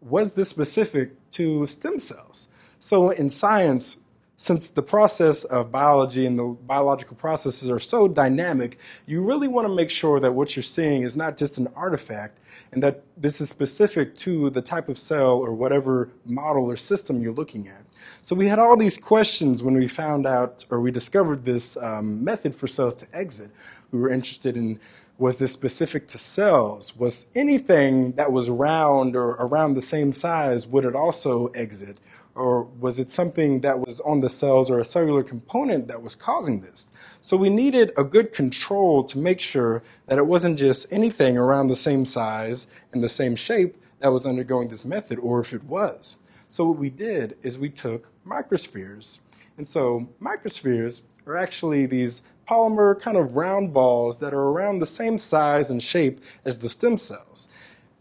was 0.01 0.33
this 0.33 0.49
specific 0.49 1.11
to 1.31 1.67
stem 1.67 1.99
cells? 1.99 2.49
So 2.79 3.09
in 3.09 3.29
science, 3.29 3.97
since 4.39 4.69
the 4.69 4.83
process 4.83 5.43
of 5.45 5.71
biology 5.71 6.27
and 6.27 6.37
the 6.37 6.55
biological 6.67 7.15
processes 7.15 7.71
are 7.71 7.79
so 7.79 8.07
dynamic, 8.07 8.77
you 9.07 9.27
really 9.27 9.47
want 9.47 9.67
to 9.67 9.73
make 9.73 9.89
sure 9.89 10.19
that 10.19 10.31
what 10.31 10.55
you're 10.55 10.61
seeing 10.61 11.01
is 11.01 11.15
not 11.15 11.37
just 11.37 11.57
an 11.57 11.67
artifact 11.75 12.39
and 12.71 12.83
that 12.83 13.01
this 13.17 13.41
is 13.41 13.49
specific 13.49 14.15
to 14.17 14.51
the 14.51 14.61
type 14.61 14.89
of 14.89 14.97
cell 14.99 15.39
or 15.39 15.55
whatever 15.55 16.11
model 16.25 16.65
or 16.65 16.75
system 16.75 17.21
you're 17.21 17.33
looking 17.33 17.67
at. 17.67 17.81
So 18.21 18.35
we 18.35 18.47
had 18.47 18.59
all 18.59 18.75
these 18.75 18.97
questions 18.97 19.63
when 19.63 19.75
we 19.75 19.87
found 19.87 20.25
out 20.25 20.65
or 20.69 20.81
we 20.81 20.91
discovered 20.91 21.45
this 21.45 21.77
um, 21.77 22.23
method 22.23 22.53
for 22.53 22.67
cells 22.67 22.95
to 22.95 23.07
exit. 23.13 23.51
We 23.91 23.99
were 23.99 24.09
interested 24.09 24.57
in 24.57 24.79
was 25.17 25.37
this 25.37 25.51
specific 25.51 26.07
to 26.09 26.17
cells? 26.17 26.95
Was 26.95 27.25
anything 27.33 28.11
that 28.13 28.31
was 28.31 28.49
round 28.49 29.15
or 29.15 29.31
around 29.31 29.73
the 29.73 29.81
same 29.81 30.11
size, 30.11 30.67
would 30.67 30.85
it 30.85 30.95
also 30.95 31.47
exit? 31.47 31.99
Or 32.35 32.65
was 32.65 32.99
it 32.99 33.09
something 33.09 33.61
that 33.61 33.79
was 33.79 33.99
on 34.01 34.21
the 34.21 34.29
cells 34.29 34.69
or 34.69 34.77
a 34.77 34.85
cellular 34.85 35.23
component 35.23 35.87
that 35.87 36.03
was 36.03 36.15
causing 36.15 36.61
this? 36.61 36.85
So 37.19 37.35
we 37.35 37.49
needed 37.49 37.93
a 37.97 38.03
good 38.03 38.31
control 38.31 39.03
to 39.05 39.17
make 39.17 39.39
sure 39.39 39.81
that 40.05 40.19
it 40.19 40.27
wasn't 40.27 40.59
just 40.59 40.91
anything 40.93 41.35
around 41.35 41.67
the 41.67 41.75
same 41.75 42.05
size 42.05 42.67
and 42.91 43.03
the 43.03 43.09
same 43.09 43.35
shape 43.35 43.75
that 43.99 44.09
was 44.09 44.27
undergoing 44.27 44.67
this 44.67 44.85
method, 44.85 45.17
or 45.17 45.39
if 45.39 45.51
it 45.51 45.63
was. 45.63 46.19
So 46.49 46.67
what 46.69 46.77
we 46.77 46.89
did 46.89 47.37
is 47.41 47.57
we 47.57 47.69
took 47.69 48.09
microspheres. 48.25 49.19
And 49.57 49.67
so 49.67 50.07
microspheres 50.21 51.01
are 51.25 51.37
actually 51.37 51.85
these 51.85 52.21
polymer 52.47 52.99
kind 52.99 53.17
of 53.17 53.35
round 53.35 53.73
balls 53.73 54.17
that 54.19 54.33
are 54.33 54.49
around 54.49 54.79
the 54.79 54.85
same 54.85 55.19
size 55.19 55.69
and 55.71 55.83
shape 55.83 56.21
as 56.45 56.57
the 56.57 56.69
stem 56.69 56.97
cells. 56.97 57.49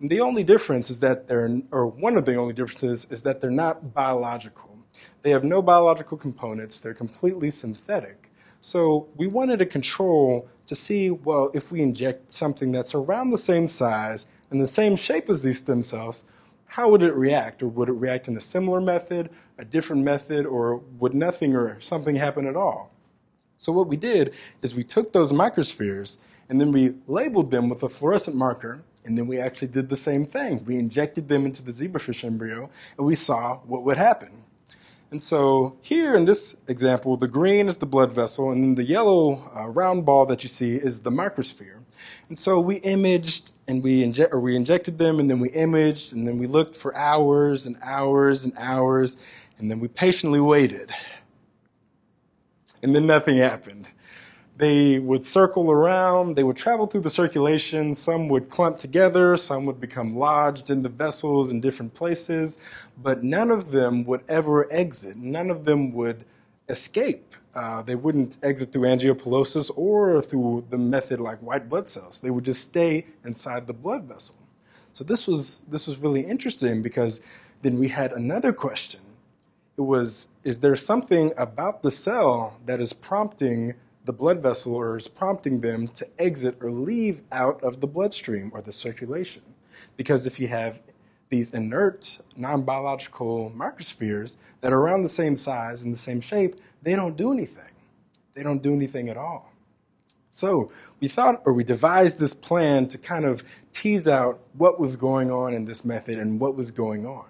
And 0.01 0.09
the 0.11 0.21
only 0.21 0.45
difference 0.45 0.91
is 0.91 1.01
that 1.01 1.27
they're, 1.27 1.61
or 1.73 1.89
one 1.89 2.17
of 2.17 2.25
the 2.25 2.37
only 2.37 2.53
differences 2.53 3.07
is 3.11 3.23
that 3.23 3.41
they're 3.41 3.51
not 3.51 3.95
biological. 3.95 4.79
They 5.23 5.31
have 5.31 5.45
no 5.45 5.61
biological 5.61 6.17
components, 6.17 6.81
they're 6.81 6.95
completely 6.95 7.51
synthetic. 7.51 8.31
So 8.61 9.09
we 9.17 9.27
wanted 9.27 9.61
a 9.61 9.67
control 9.67 10.49
to 10.67 10.75
see, 10.75 11.11
well, 11.11 11.51
if 11.55 11.73
we 11.73 11.81
inject 11.83 12.31
something 12.31 12.73
that's 12.73 12.95
around 12.95 13.31
the 13.31 13.39
same 13.39 13.69
size 13.69 14.27
and 14.51 14.61
the 14.61 14.69
same 14.69 14.97
shape 14.97 15.29
as 15.29 15.43
these 15.43 15.59
stem 15.59 15.83
cells, 15.83 16.25
how 16.67 16.91
would 16.91 17.03
it 17.03 17.15
react? 17.15 17.63
Or 17.63 17.69
would 17.69 17.89
it 17.89 17.93
react 17.95 18.29
in 18.29 18.37
a 18.37 18.41
similar 18.41 18.81
method, 18.81 19.31
a 19.59 19.65
different 19.65 20.03
method, 20.03 20.47
or 20.47 20.79
would 20.99 21.15
nothing 21.15 21.55
or 21.55 21.81
something 21.81 22.17
happen 22.17 22.47
at 22.47 22.57
all? 22.57 22.93
So 23.57 23.73
what 23.73 23.89
we 23.89 23.97
did 23.97 24.35
is 24.63 24.75
we 24.75 24.85
took 24.85 25.13
those 25.13 25.33
microspheres 25.33 26.19
and 26.49 26.61
then 26.61 26.73
we 26.73 26.95
labeled 27.07 27.51
them 27.51 27.69
with 27.69 27.83
a 27.83 27.89
fluorescent 27.89 28.37
marker 28.37 28.83
and 29.05 29.17
then 29.17 29.27
we 29.27 29.39
actually 29.39 29.69
did 29.69 29.89
the 29.89 29.97
same 29.97 30.27
thing. 30.27 30.65
We 30.65 30.79
injected 30.79 31.29
them 31.29 31.47
into 31.47 31.63
the 31.63 31.71
zebrafish 31.71 32.25
embryo 32.25 32.69
and 32.99 33.07
we 33.07 33.15
saw 33.15 33.59
what 33.59 33.85
would 33.85 33.97
happen. 33.97 34.43
And 35.11 35.23
so 35.23 35.79
here 35.81 36.15
in 36.17 36.25
this 36.25 36.57
example, 36.67 37.17
the 37.17 37.29
green 37.29 37.69
is 37.69 37.77
the 37.77 37.87
blood 37.87 38.13
vessel 38.13 38.51
and 38.51 38.63
then 38.63 38.75
the 38.75 38.85
yellow 38.85 39.49
uh, 39.57 39.69
round 39.69 40.05
ball 40.05 40.27
that 40.27 40.43
you 40.43 40.49
see 40.49 40.77
is 40.77 41.01
the 41.01 41.11
microsphere. 41.11 41.76
And 42.29 42.39
so 42.39 42.61
we 42.61 42.77
imaged 42.77 43.53
and 43.69 43.83
we, 43.83 44.03
inje- 44.05 44.33
or 44.33 44.41
we 44.41 44.57
injected 44.57 44.99
them 44.99 45.21
and 45.21 45.31
then 45.31 45.41
we 45.41 45.51
imaged 45.51 46.13
and 46.13 46.27
then 46.27 46.39
we 46.39 46.47
looked 46.47 46.77
for 46.77 46.97
hours 46.97 47.67
and 47.67 47.77
hours 47.83 48.45
and 48.45 48.55
hours 48.59 49.17
and 49.59 49.71
then 49.71 49.81
we 49.81 49.89
patiently 49.89 50.41
waited 50.41 50.93
and 52.83 52.95
then 52.95 53.07
nothing 53.07 53.39
happened. 53.39 53.89
They 54.57 54.99
would 55.01 55.25
circle 55.25 55.71
around, 55.71 56.37
they 56.37 56.45
would 56.45 56.57
travel 56.57 56.87
through 56.87 57.03
the 57.03 57.11
circulation, 57.11 57.95
some 57.95 58.29
would 58.29 58.49
clump 58.49 58.79
together, 58.79 59.37
some 59.37 59.67
would 59.67 59.81
become 59.81 60.17
lodged 60.17 60.71
in 60.71 60.83
the 60.83 60.89
vessels 60.89 61.53
in 61.53 61.61
different 61.61 61.93
places, 61.93 62.59
but 63.03 63.23
none 63.23 63.51
of 63.51 63.71
them 63.71 64.05
would 64.05 64.23
ever 64.29 64.73
exit. 64.73 65.17
None 65.17 65.51
of 65.51 65.65
them 65.67 65.93
would 65.93 66.25
escape. 66.71 67.35
Uh, 67.57 67.83
they 67.83 67.97
wouldn't 67.97 68.39
exit 68.45 68.73
through 68.73 68.83
angiopellosis 68.83 69.73
or 69.77 70.23
through 70.23 70.65
the 70.71 70.79
method 70.79 71.21
like 71.21 71.41
white 71.41 71.69
blood 71.69 71.89
cells. 71.89 72.21
They 72.21 72.31
would 72.31 72.45
just 72.45 72.63
stay 72.65 73.07
inside 73.25 73.67
the 73.67 73.75
blood 73.75 74.05
vessel. 74.05 74.37
So 74.93 75.05
this 75.05 75.27
was, 75.27 75.63
this 75.69 75.89
was 75.89 76.01
really 76.01 76.23
interesting 76.23 76.83
because 76.83 77.23
then 77.63 77.79
we 77.79 77.89
had 77.89 78.13
another 78.13 78.53
question 78.53 79.01
it 79.79 79.83
was 79.83 80.29
is 80.45 80.61
there 80.61 80.77
something 80.77 81.33
about 81.37 81.83
the 81.83 81.91
cell 81.91 82.59
that 82.67 82.81
is 82.81 82.93
prompting 82.93 83.75
the 84.05 84.13
blood 84.13 84.43
vessel 84.43 84.75
or 84.75 84.97
is 84.97 85.09
prompting 85.09 85.61
them 85.61 85.89
to 85.89 86.09
exit 86.19 86.57
or 86.63 86.71
leave 86.71 87.23
out 87.33 87.63
of 87.63 87.81
the 87.81 87.87
bloodstream 87.87 88.51
or 88.55 88.63
the 88.63 88.73
circulation? 88.73 89.43
Because 89.97 90.27
if 90.27 90.41
you 90.41 90.49
have 90.49 90.81
these 91.29 91.51
inert, 91.51 92.19
non 92.37 92.63
biological 92.63 93.53
microspheres 93.57 94.37
that 94.61 94.73
are 94.73 94.81
around 94.81 95.03
the 95.03 95.09
same 95.09 95.37
size 95.37 95.83
and 95.83 95.93
the 95.93 95.99
same 95.99 96.21
shape, 96.21 96.57
they 96.87 96.95
don't 96.95 97.17
do 97.17 97.33
anything. 97.33 97.73
They 98.35 98.45
don't 98.45 98.63
do 98.63 98.73
anything 98.73 99.09
at 99.09 99.17
all. 99.17 99.53
So 100.29 100.71
we 101.01 101.09
thought, 101.09 101.43
or 101.45 101.53
we 101.53 101.65
devised 101.65 102.21
this 102.21 102.33
plan 102.33 102.87
to 102.87 102.97
kind 102.97 103.25
of 103.25 103.43
tease 103.73 104.07
out 104.07 104.39
what 104.53 104.79
was 104.79 104.95
going 104.95 105.29
on 105.33 105.53
in 105.53 105.65
this 105.65 105.85
method 105.85 106.17
and 106.21 106.39
what 106.39 106.55
was 106.55 106.71
going 106.71 107.05
on. 107.05 107.25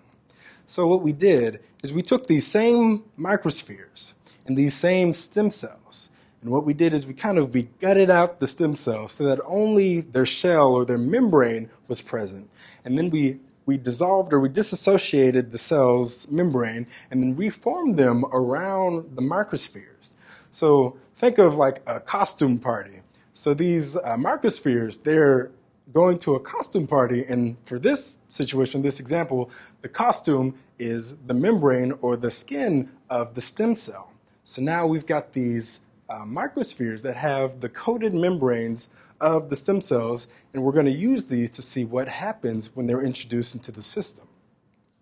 So 0.66 0.86
what 0.86 1.00
we 1.00 1.12
did 1.12 1.60
is 1.82 1.90
we 1.90 2.02
took 2.02 2.26
these 2.26 2.46
same 2.46 3.04
microspheres 3.18 4.12
and 4.46 4.58
these 4.58 4.75
same 4.75 5.14
stem 5.14 5.50
cells, 5.50 6.10
and 6.42 6.50
what 6.50 6.66
we 6.66 6.75
did 6.75 6.92
is 6.92 7.06
we 7.06 7.14
kind 7.14 7.38
of 7.38 7.54
we 7.54 7.62
gutted 7.80 8.10
out 8.10 8.40
the 8.40 8.46
stem 8.46 8.76
cells 8.76 9.12
so 9.12 9.25
that 9.25 9.40
only 9.46 10.02
their 10.02 10.26
shell 10.26 10.75
or 10.75 10.84
their 10.84 10.98
membrane 10.98 11.70
was 11.88 12.02
present, 12.02 12.50
and 12.84 12.98
then 12.98 13.08
we 13.08 13.38
we 13.66 13.76
dissolved 13.76 14.32
or 14.32 14.40
we 14.40 14.49
disassociated 14.49 15.52
the 15.52 15.58
cell's 15.58 16.28
membrane 16.30 16.87
and 17.11 17.23
then 17.23 17.35
reformed 17.35 17.96
them 17.96 18.25
around 18.32 19.16
the 19.16 19.23
microspheres. 19.23 20.14
So 20.50 20.96
think 21.16 21.38
of 21.38 21.56
like 21.56 21.82
a 21.87 22.00
costume 22.00 22.58
party. 22.58 23.02
So 23.32 23.52
these 23.52 23.96
uh, 23.96 24.16
microspheres, 24.16 25.02
they're 25.02 25.50
going 25.92 26.18
to 26.18 26.35
a 26.35 26.40
costume 26.40 26.87
party, 26.87 27.25
and 27.28 27.56
for 27.64 27.78
this 27.78 28.18
situation, 28.28 28.82
this 28.82 28.99
example, 28.99 29.50
the 29.82 29.88
costume 29.88 30.54
is 30.78 31.16
the 31.26 31.35
membrane 31.35 31.92
or 32.00 32.16
the 32.16 32.30
skin 32.30 32.88
of 33.08 33.35
the 33.35 33.40
stem 33.40 33.76
cell. 33.76 34.12
So 34.42 34.62
now 34.62 34.87
we've 34.87 35.06
got 35.06 35.32
these 35.32 35.80
uh, 36.08 36.25
microspheres 36.25 37.02
that 37.02 37.16
have 37.16 37.61
the 37.61 37.68
coated 37.68 38.14
membranes 38.14 38.88
of 39.20 39.50
the 39.50 39.56
stem 39.56 39.80
cells, 39.80 40.28
and 40.52 40.62
we're 40.62 40.73
going 40.73 40.87
to 40.87 40.92
use 40.92 41.25
these 41.25 41.50
to 41.52 41.62
see 41.62 41.85
what 41.85 42.08
happens 42.08 42.75
when 42.75 42.87
they're 42.87 43.02
introduced 43.02 43.54
into 43.54 43.73
the 43.73 43.82
system. 43.82 44.26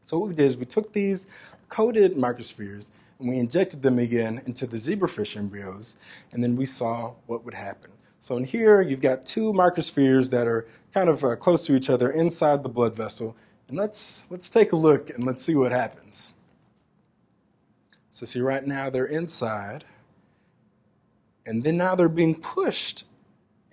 So 0.02 0.18
what 0.18 0.28
we 0.28 0.34
did 0.34 0.46
is 0.46 0.56
we 0.56 0.66
took 0.66 0.92
these 0.92 1.26
coated 1.68 2.14
microspheres 2.14 2.90
and 3.18 3.28
we 3.28 3.38
injected 3.38 3.80
them 3.80 3.98
again 3.98 4.42
into 4.46 4.66
the 4.66 4.76
zebrafish 4.76 5.36
embryos, 5.36 5.96
and 6.32 6.42
then 6.42 6.56
we 6.56 6.66
saw 6.66 7.12
what 7.26 7.44
would 7.44 7.54
happen. 7.54 7.90
So 8.20 8.36
in 8.36 8.44
here, 8.44 8.80
you've 8.80 9.00
got 9.02 9.26
two 9.26 9.52
microspheres 9.52 10.30
that 10.30 10.46
are 10.46 10.66
kind 10.92 11.08
of 11.08 11.22
uh, 11.24 11.36
close 11.36 11.66
to 11.66 11.74
each 11.74 11.90
other 11.90 12.10
inside 12.12 12.62
the 12.62 12.68
blood 12.68 12.94
vessel, 12.94 13.36
And 13.68 13.78
let's, 13.78 14.24
let's 14.30 14.50
take 14.50 14.72
a 14.72 14.76
look 14.76 15.10
and 15.10 15.24
let's 15.24 15.42
see 15.42 15.54
what 15.54 15.72
happens. 15.72 16.34
So 18.10 18.26
see 18.26 18.40
right 18.40 18.66
now 18.66 18.90
they're 18.90 19.06
inside. 19.06 19.84
And 21.46 21.62
then 21.62 21.76
now 21.76 21.94
they're 21.94 22.08
being 22.08 22.40
pushed. 22.40 23.04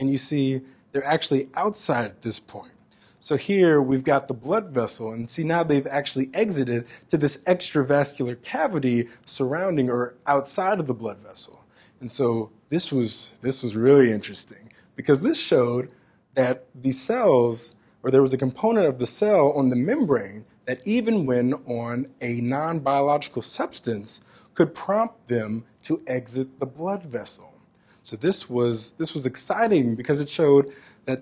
And 0.02 0.10
you 0.10 0.18
see 0.18 0.62
they're 0.92 1.06
actually 1.06 1.48
outside 1.54 2.22
this 2.24 2.40
point. 2.40 2.74
So 3.20 3.38
here 3.38 3.84
we've 3.84 4.04
got 4.04 4.28
the 4.28 4.34
blood 4.34 4.72
vessel, 4.72 5.12
and 5.12 5.30
see 5.30 5.44
now 5.44 5.64
they've 5.64 5.86
actually 5.86 6.32
exited 6.34 6.88
to 7.12 7.18
this 7.18 7.38
extravascular 7.44 8.42
cavity 8.42 9.08
surrounding 9.28 9.92
or 9.92 10.16
outside 10.26 10.80
of 10.80 10.88
the 10.88 10.96
blood 10.96 11.20
vessel. 11.20 11.64
And 12.00 12.12
so 12.12 12.50
this 12.70 12.92
was 12.92 13.36
this 13.42 13.62
was 13.62 13.76
really 13.76 14.12
interesting 14.12 14.72
because 14.96 15.22
this 15.22 15.40
showed 15.40 15.92
that 16.34 16.66
the 16.74 16.92
cells, 16.92 17.76
or 18.02 18.10
there 18.10 18.24
was 18.24 18.34
a 18.34 18.40
component 18.40 18.88
of 18.88 18.98
the 18.98 19.06
cell 19.06 19.52
on 19.52 19.70
the 19.70 19.76
membrane 19.76 20.46
that 20.66 20.86
even 20.88 21.28
when 21.28 21.54
on 21.66 22.08
a 22.22 22.42
non-biological 22.42 23.44
substance 23.44 24.22
could 24.56 24.74
prompt 24.74 25.28
them 25.28 25.64
to 25.84 26.02
exit 26.08 26.60
the 26.60 26.66
blood 26.66 27.04
vessel. 27.04 27.51
So 28.04 28.16
this 28.16 28.50
was 28.50 28.94
this 28.94 29.14
was 29.14 29.26
exciting 29.26 29.96
because 29.96 30.22
it 30.22 30.30
showed 30.30 30.74
that 31.06 31.22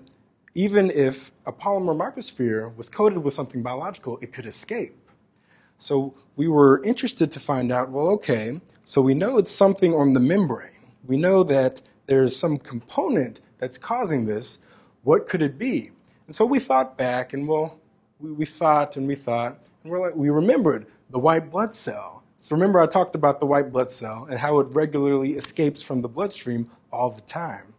even 0.54 0.90
if 0.90 1.32
a 1.46 1.52
polymer 1.52 1.96
microsphere 1.96 2.74
was 2.76 2.88
coated 2.88 3.18
with 3.18 3.34
something 3.34 3.62
biological, 3.62 4.18
it 4.20 4.32
could 4.32 4.46
escape. 4.46 4.96
So 5.78 6.14
we 6.36 6.48
were 6.48 6.82
interested 6.84 7.30
to 7.32 7.40
find 7.40 7.72
out, 7.72 7.90
well, 7.90 8.08
okay, 8.08 8.60
so 8.82 9.00
we 9.00 9.14
know 9.14 9.38
it's 9.38 9.52
something 9.52 9.94
on 9.94 10.12
the 10.12 10.20
membrane. 10.20 10.72
We 11.06 11.16
know 11.16 11.42
that 11.44 11.80
there's 12.06 12.36
some 12.36 12.58
component 12.58 13.40
that's 13.58 13.78
causing 13.78 14.26
this. 14.26 14.58
What 15.04 15.28
could 15.28 15.42
it 15.42 15.58
be? 15.58 15.90
And 16.26 16.34
so 16.34 16.44
we 16.44 16.58
thought 16.58 16.98
back 16.98 17.32
and 17.32 17.46
well, 17.48 17.78
we, 18.18 18.32
we 18.32 18.44
thought 18.44 18.96
and 18.96 19.06
we 19.06 19.14
thought, 19.14 19.58
and 19.82 19.92
we're 19.92 20.00
like, 20.00 20.14
we 20.14 20.30
remembered 20.30 20.86
the 21.10 21.18
white 21.18 21.50
blood 21.50 21.74
cell. 21.74 22.19
So 22.40 22.56
remember 22.56 22.80
I 22.80 22.86
talked 22.86 23.14
about 23.14 23.38
the 23.38 23.44
white 23.44 23.70
blood 23.70 23.90
cell 23.90 24.26
and 24.30 24.38
how 24.38 24.60
it 24.60 24.68
regularly 24.74 25.32
escapes 25.32 25.82
from 25.82 26.00
the 26.00 26.08
bloodstream 26.08 26.70
all 26.90 27.10
the 27.10 27.20
time. 27.20 27.74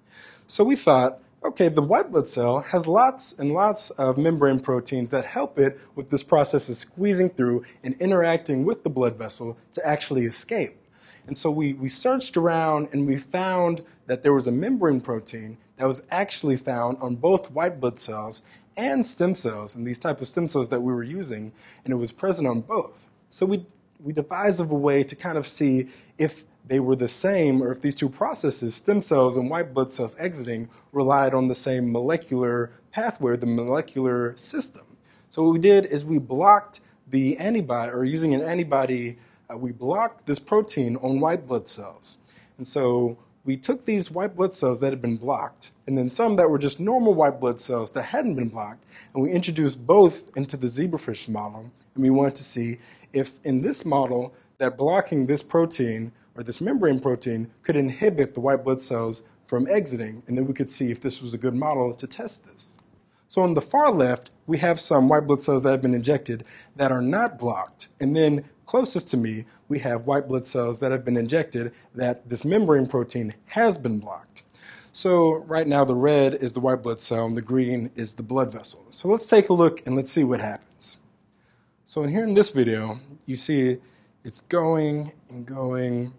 So 0.46 0.64
we 0.64 0.76
thought, 0.76 1.20
Okay, 1.44 1.68
the 1.68 1.82
white 1.82 2.12
blood 2.12 2.28
cell 2.28 2.60
has 2.60 2.86
lots 2.86 3.34
and 3.40 3.52
lots 3.52 3.90
of 3.90 4.20
membrane 4.20 4.60
proteins 4.60 5.10
that 5.10 5.26
help 5.26 5.58
it 5.58 5.80
with 5.96 6.12
this 6.12 6.22
process 6.22 6.70
of 6.70 6.76
squeezing 6.76 7.32
through 7.32 7.64
and 7.82 7.96
interacting 8.00 8.64
with 8.64 8.84
the 8.84 8.92
blood 8.92 9.16
vessel 9.16 9.58
to 9.72 9.84
actually 9.84 10.26
escape. 10.26 10.78
And 11.26 11.36
so 11.36 11.50
we, 11.50 11.74
we 11.74 11.90
searched 11.90 12.38
around 12.38 12.90
and 12.92 13.08
we 13.08 13.18
found 13.18 13.84
that 14.06 14.22
there 14.22 14.36
was 14.36 14.46
a 14.46 14.52
membrane 14.52 15.02
protein 15.02 15.58
that 15.78 15.88
was 15.88 16.04
actually 16.12 16.58
found 16.58 17.00
on 17.02 17.16
both 17.16 17.50
white 17.50 17.80
blood 17.80 17.98
cells 17.98 18.44
and 18.78 19.04
stem 19.04 19.34
cells, 19.34 19.74
and 19.74 19.88
these 19.88 19.98
type 19.98 20.22
of 20.22 20.28
stem 20.28 20.48
cells 20.48 20.70
that 20.70 20.82
we 20.82 20.94
were 20.94 21.04
using, 21.04 21.52
and 21.84 21.92
it 21.92 21.98
was 21.98 22.12
present 22.12 22.48
on 22.48 22.62
both. 22.62 23.10
So 23.32 23.48
we, 23.48 23.66
we 24.04 24.14
devised 24.14 24.60
a 24.60 24.64
way 24.64 25.04
to 25.04 25.16
kind 25.16 25.38
of 25.38 25.46
see 25.46 25.88
if 26.18 26.46
they 26.68 26.80
were 26.80 26.96
the 26.96 27.08
same, 27.08 27.62
or 27.62 27.72
if 27.72 27.82
these 27.82 27.96
two 27.96 28.10
processes, 28.10 28.76
stem 28.76 29.02
cells 29.02 29.38
and 29.38 29.50
white 29.50 29.74
blood 29.74 29.92
cells 29.92 30.16
exiting, 30.20 30.70
relied 30.92 31.34
on 31.34 31.48
the 31.48 31.56
same 31.56 31.92
molecular 31.92 32.72
pathway, 32.92 33.36
the 33.36 33.46
molecular 33.46 34.36
system. 34.38 34.86
So 35.30 35.44
what 35.44 35.54
we 35.54 35.60
did 35.60 35.86
is 35.86 36.06
we 36.06 36.20
blocked 36.20 36.82
the 37.10 37.38
antibody, 37.38 37.92
or 37.92 38.06
using 38.06 38.34
an 38.34 38.42
antibody, 38.42 39.18
uh, 39.52 39.58
we 39.58 39.72
blocked 39.72 40.26
this 40.26 40.40
protein 40.40 40.96
on 40.98 41.20
white 41.20 41.48
blood 41.48 41.68
cells. 41.68 42.20
And 42.58 42.66
so 42.66 43.18
we 43.44 43.58
took 43.58 43.84
these 43.84 44.12
white 44.12 44.36
blood 44.36 44.54
cells 44.54 44.80
that 44.80 44.92
had 44.92 45.02
been 45.02 45.18
blocked, 45.18 45.72
and 45.88 45.98
then 45.98 46.10
some 46.10 46.36
that 46.36 46.50
were 46.50 46.60
just 46.60 46.80
normal 46.80 47.14
white 47.14 47.40
blood 47.40 47.60
cells 47.60 47.90
that 47.92 48.04
hadn't 48.04 48.36
been 48.36 48.50
blocked, 48.50 48.86
and 49.14 49.24
we 49.24 49.32
introduced 49.32 49.86
both 49.86 50.30
into 50.38 50.58
the 50.58 50.68
zebrafish 50.68 51.28
model. 51.28 51.70
And 51.96 52.04
we 52.04 52.10
wanted 52.12 52.36
to 52.36 52.44
see 52.44 52.78
if 53.14 53.40
in 53.44 53.62
this 53.62 53.86
model 53.86 54.34
that 54.58 54.78
blocking 54.78 55.26
this 55.26 55.44
protein 55.44 56.12
or 56.36 56.44
this 56.44 56.62
membrane 56.62 57.00
protein 57.00 57.50
could 57.62 57.76
inhibit 57.76 58.34
the 58.34 58.40
white 58.40 58.64
blood 58.64 58.82
cells 58.82 59.24
from 59.48 59.68
exiting, 59.68 60.24
and 60.28 60.38
then 60.38 60.46
we 60.46 60.54
could 60.54 60.70
see 60.70 60.92
if 60.92 61.02
this 61.02 61.22
was 61.22 61.34
a 61.34 61.38
good 61.38 61.56
model 61.56 61.94
to 61.94 62.08
test 62.08 62.46
this. 62.46 62.78
So 63.28 63.42
on 63.42 63.54
the 63.54 63.62
far 63.62 63.92
left, 63.92 64.32
we 64.46 64.58
have 64.58 64.80
some 64.80 65.08
white 65.08 65.26
blood 65.26 65.42
cells 65.42 65.64
that 65.64 65.72
have 65.72 65.82
been 65.82 65.94
injected 65.94 66.44
that 66.76 66.92
are 66.92 67.02
not 67.02 67.40
blocked. 67.40 67.90
And 68.00 68.16
then 68.16 68.44
closest 68.66 69.10
to 69.10 69.18
me, 69.18 69.46
we 69.70 69.80
have 69.80 70.08
white 70.08 70.28
blood 70.28 70.46
cells 70.46 70.80
that 70.80 70.92
have 70.92 71.06
been 71.06 71.18
injected 71.18 71.74
that 71.96 72.30
this 72.30 72.44
membrane 72.44 72.88
protein 72.88 73.34
has 73.46 73.78
been 73.78 74.00
blocked. 74.00 74.44
So 74.92 75.36
right 75.48 75.68
now 75.68 75.86
the 75.86 75.96
red 75.96 76.36
is 76.36 76.52
the 76.52 76.60
white 76.60 76.84
blood 76.84 77.00
cell 77.00 77.26
and 77.26 77.38
the 77.38 77.42
green 77.42 77.90
is 77.96 78.14
the 78.14 78.24
blood 78.24 78.52
vessel. 78.52 78.86
So 78.90 79.08
let's 79.08 79.28
take 79.28 79.48
a 79.48 79.54
look 79.54 79.82
and 79.86 79.96
let's 79.96 80.12
see 80.12 80.26
what 80.26 80.42
happens. 80.42 80.71
So 81.92 82.04
in 82.04 82.10
here 82.10 82.24
in 82.24 82.34
this 82.36 82.52
video, 82.52 82.98
you 83.26 83.36
see 83.36 83.78
it's 84.24 84.40
going 84.40 85.12
and 85.30 85.46
going 85.46 86.14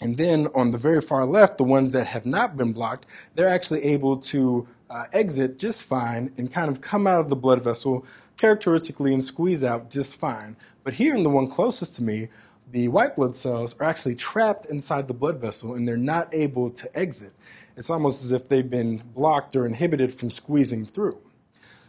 and 0.00 0.16
then 0.16 0.46
on 0.54 0.70
the 0.70 0.78
very 0.78 1.00
far 1.00 1.26
left, 1.26 1.58
the 1.58 1.64
ones 1.64 1.90
that 1.90 2.06
have 2.06 2.26
not 2.26 2.56
been 2.56 2.72
blocked, 2.72 3.06
they're 3.34 3.48
actually 3.48 3.82
able 3.82 4.18
to 4.18 4.68
uh, 4.88 5.06
exit 5.12 5.58
just 5.58 5.82
fine 5.82 6.32
and 6.36 6.52
kind 6.52 6.70
of 6.70 6.80
come 6.80 7.08
out 7.08 7.18
of 7.18 7.28
the 7.28 7.34
blood 7.34 7.64
vessel 7.64 8.06
characteristically 8.36 9.12
and 9.12 9.24
squeeze 9.24 9.64
out 9.64 9.90
just 9.90 10.14
fine. 10.14 10.56
But 10.84 10.94
here 10.94 11.16
in 11.16 11.24
the 11.24 11.28
one 11.28 11.50
closest 11.50 11.96
to 11.96 12.04
me, 12.04 12.28
the 12.70 12.86
white 12.86 13.16
blood 13.16 13.34
cells 13.34 13.74
are 13.80 13.86
actually 13.86 14.14
trapped 14.14 14.66
inside 14.66 15.08
the 15.08 15.14
blood 15.14 15.40
vessel 15.40 15.74
and 15.74 15.88
they're 15.88 15.96
not 15.96 16.32
able 16.32 16.70
to 16.70 16.96
exit. 16.96 17.32
It's 17.76 17.90
almost 17.90 18.24
as 18.24 18.30
if 18.30 18.48
they've 18.48 18.70
been 18.70 19.02
blocked 19.12 19.56
or 19.56 19.66
inhibited 19.66 20.14
from 20.14 20.30
squeezing 20.30 20.86
through. 20.86 21.18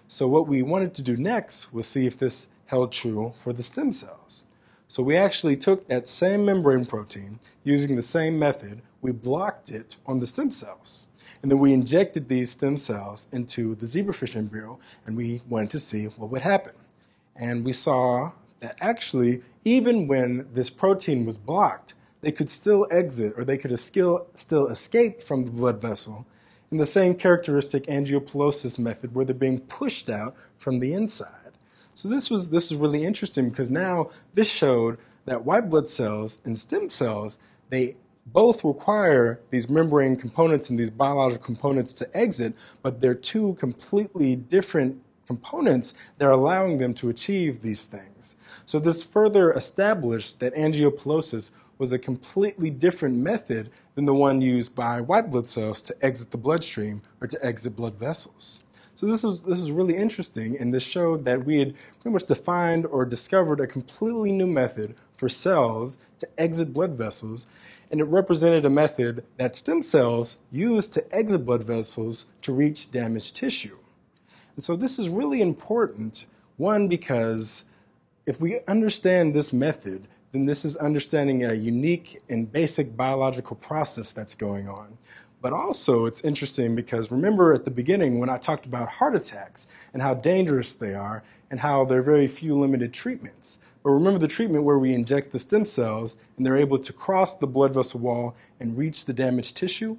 So 0.07 0.27
what 0.27 0.47
we 0.47 0.63
wanted 0.63 0.95
to 0.95 1.03
do 1.03 1.15
next 1.15 1.71
was 1.71 1.85
see 1.85 2.07
if 2.07 2.17
this 2.17 2.47
held 2.71 2.93
true 2.93 3.33
for 3.35 3.51
the 3.51 3.61
stem 3.61 3.91
cells. 3.91 4.45
So 4.87 5.03
we 5.03 5.17
actually 5.17 5.57
took 5.57 5.87
that 5.89 6.07
same 6.07 6.45
membrane 6.45 6.85
protein 6.85 7.37
using 7.63 7.97
the 7.97 8.01
same 8.01 8.39
method, 8.39 8.81
we 9.01 9.11
blocked 9.11 9.71
it 9.71 9.97
on 10.07 10.19
the 10.19 10.25
stem 10.25 10.51
cells. 10.51 11.07
And 11.41 11.51
then 11.51 11.59
we 11.59 11.73
injected 11.73 12.29
these 12.29 12.51
stem 12.51 12.77
cells 12.77 13.27
into 13.33 13.75
the 13.75 13.85
zebrafish 13.85 14.37
embryo 14.37 14.79
and 15.05 15.17
we 15.17 15.41
wanted 15.49 15.69
to 15.71 15.79
see 15.79 16.05
what 16.05 16.29
would 16.29 16.41
happen. 16.41 16.73
And 17.35 17.65
we 17.65 17.73
saw 17.73 18.31
that 18.61 18.77
actually, 18.79 19.41
even 19.65 20.07
when 20.07 20.47
this 20.53 20.69
protein 20.69 21.25
was 21.25 21.37
blocked, 21.37 21.93
they 22.21 22.31
could 22.31 22.47
still 22.47 22.87
exit 22.89 23.33
or 23.35 23.43
they 23.43 23.57
could 23.57 23.77
still, 23.79 24.27
escape 24.69 25.21
from 25.21 25.43
the 25.43 25.51
blood 25.51 25.81
vessel 25.81 26.25
in 26.71 26.77
the 26.77 26.85
same 26.85 27.15
characteristic 27.15 27.87
angiopellosis 27.87 28.79
method 28.79 29.13
where 29.13 29.25
they're 29.25 29.35
being 29.35 29.59
pushed 29.59 30.09
out 30.09 30.37
from 30.57 30.79
the 30.79 30.93
inside. 30.93 31.40
So 31.93 32.09
this 32.09 32.29
was 32.29 32.49
this 32.49 32.71
was 32.71 32.79
really 32.79 33.03
interesting 33.03 33.49
because 33.49 33.69
now 33.69 34.09
this 34.33 34.49
showed 34.49 34.97
that 35.25 35.45
white 35.45 35.69
blood 35.69 35.87
cells 35.87 36.41
and 36.45 36.57
stem 36.57 36.89
cells 36.89 37.39
they 37.69 37.95
both 38.27 38.63
require 38.63 39.39
these 39.49 39.69
membrane 39.69 40.15
components 40.15 40.69
and 40.69 40.77
these 40.77 40.91
biological 40.91 41.43
components 41.43 41.93
to 41.95 42.17
exit, 42.17 42.53
but 42.81 42.99
they're 42.99 43.15
two 43.15 43.53
completely 43.55 44.35
different 44.35 45.01
components 45.25 45.93
that 46.17 46.25
are 46.25 46.31
allowing 46.31 46.77
them 46.77 46.93
to 46.93 47.09
achieve 47.09 47.61
these 47.61 47.87
things. 47.87 48.35
So 48.65 48.79
this 48.79 49.03
further 49.03 49.53
established 49.53 50.39
that 50.39 50.53
angiopellosis 50.55 51.51
was 51.77 51.93
a 51.93 51.99
completely 51.99 52.69
different 52.69 53.17
method 53.17 53.71
than 53.95 54.05
the 54.05 54.13
one 54.13 54.41
used 54.41 54.75
by 54.75 55.01
white 55.01 55.31
blood 55.31 55.47
cells 55.47 55.81
to 55.83 55.95
exit 56.01 56.31
the 56.31 56.37
bloodstream 56.37 57.01
or 57.21 57.27
to 57.27 57.45
exit 57.45 57.75
blood 57.75 57.95
vessels. 57.95 58.63
So 58.93 59.07
this 59.07 59.23
was 59.23 59.43
this 59.43 59.59
is 59.59 59.71
really 59.71 59.95
interesting, 59.95 60.59
and 60.59 60.73
this 60.73 60.83
showed 60.83 61.25
that 61.25 61.43
we 61.43 61.59
had 61.59 61.73
pretty 62.01 62.13
much 62.13 62.25
defined 62.25 62.85
or 62.85 63.05
discovered 63.05 63.59
a 63.59 63.67
completely 63.67 64.31
new 64.31 64.47
method 64.47 64.95
for 65.15 65.29
cells 65.29 65.97
to 66.19 66.27
exit 66.37 66.73
blood 66.73 66.91
vessels, 66.91 67.47
and 67.89 67.99
it 67.99 68.05
represented 68.05 68.65
a 68.65 68.69
method 68.69 69.25
that 69.37 69.55
stem 69.55 69.81
cells 69.81 70.37
use 70.51 70.87
to 70.89 71.15
exit 71.15 71.45
blood 71.45 71.63
vessels 71.63 72.27
to 72.41 72.53
reach 72.53 72.91
damaged 72.91 73.35
tissue. 73.35 73.77
And 74.55 74.63
so 74.63 74.75
this 74.75 74.99
is 74.99 75.09
really 75.09 75.41
important, 75.41 76.25
one, 76.57 76.87
because 76.87 77.63
if 78.25 78.39
we 78.41 78.59
understand 78.67 79.33
this 79.33 79.51
method, 79.53 80.07
then 80.31 80.45
this 80.45 80.63
is 80.63 80.75
understanding 80.77 81.45
a 81.45 81.53
unique 81.53 82.21
and 82.29 82.51
basic 82.51 82.95
biological 82.95 83.55
process 83.55 84.13
that's 84.13 84.35
going 84.35 84.67
on. 84.67 84.97
But 85.41 85.53
also, 85.53 86.05
it's 86.05 86.23
interesting 86.23 86.75
because 86.75 87.11
remember 87.11 87.51
at 87.51 87.65
the 87.65 87.71
beginning 87.71 88.19
when 88.19 88.29
I 88.29 88.37
talked 88.37 88.67
about 88.67 88.87
heart 88.87 89.15
attacks 89.15 89.67
and 89.91 90.01
how 90.01 90.13
dangerous 90.13 90.75
they 90.75 90.93
are 90.93 91.23
and 91.49 91.59
how 91.59 91.83
there 91.83 91.99
are 91.99 92.03
very 92.03 92.27
few 92.27 92.53
limited 92.55 92.93
treatments. 92.93 93.57
But 93.83 93.89
remember 93.89 94.19
the 94.19 94.27
treatment 94.27 94.63
where 94.63 94.77
we 94.77 94.93
inject 94.93 95.31
the 95.31 95.39
stem 95.39 95.65
cells 95.65 96.15
and 96.37 96.45
they're 96.45 96.57
able 96.57 96.77
to 96.77 96.93
cross 96.93 97.33
the 97.33 97.47
blood 97.47 97.73
vessel 97.73 97.99
wall 97.99 98.35
and 98.59 98.77
reach 98.77 99.05
the 99.05 99.13
damaged 99.13 99.57
tissue? 99.57 99.97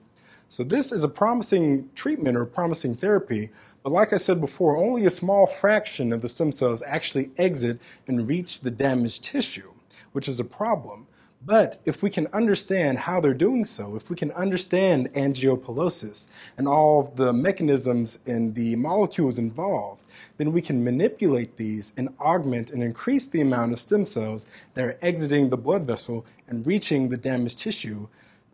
So, 0.49 0.63
this 0.63 0.93
is 0.93 1.03
a 1.03 1.09
promising 1.09 1.89
treatment 1.97 2.37
or 2.37 2.45
promising 2.45 2.95
therapy. 2.95 3.51
But 3.83 3.93
like 3.93 4.13
I 4.13 4.19
said 4.19 4.41
before, 4.41 4.77
only 4.77 5.07
a 5.07 5.11
small 5.11 5.49
fraction 5.49 6.13
of 6.13 6.21
the 6.23 6.29
stem 6.29 6.53
cells 6.53 6.83
actually 6.87 7.33
exit 7.37 7.81
and 8.07 8.29
reach 8.29 8.61
the 8.61 8.71
damaged 8.71 9.25
tissue, 9.25 9.73
which 10.13 10.29
is 10.29 10.39
a 10.39 10.45
problem. 10.45 11.09
But 11.45 11.81
if 11.85 12.05
we 12.05 12.11
can 12.11 12.29
understand 12.29 12.99
how 12.99 13.21
they're 13.21 13.35
doing 13.35 13.65
so, 13.65 13.97
if 13.97 14.09
we 14.11 14.15
can 14.15 14.31
understand 14.33 15.13
angiopellosis 15.15 16.29
and 16.57 16.69
all 16.69 17.03
the 17.03 17.33
mechanisms 17.33 18.21
and 18.27 18.55
the 18.55 18.77
molecules 18.77 19.39
involved, 19.39 20.05
then 20.37 20.53
we 20.53 20.63
can 20.63 20.85
manipulate 20.85 21.57
these 21.57 21.93
and 21.97 22.11
augment 22.21 22.71
and 22.71 22.81
increase 22.81 23.27
the 23.27 23.41
amount 23.41 23.73
of 23.73 23.81
stem 23.81 24.07
cells 24.07 24.47
that 24.75 24.85
are 24.85 24.99
exiting 25.03 25.51
the 25.51 25.57
blood 25.57 25.85
vessel 25.85 26.25
and 26.47 26.65
reaching 26.65 27.09
the 27.09 27.17
damaged 27.17 27.59
tissue, 27.59 28.07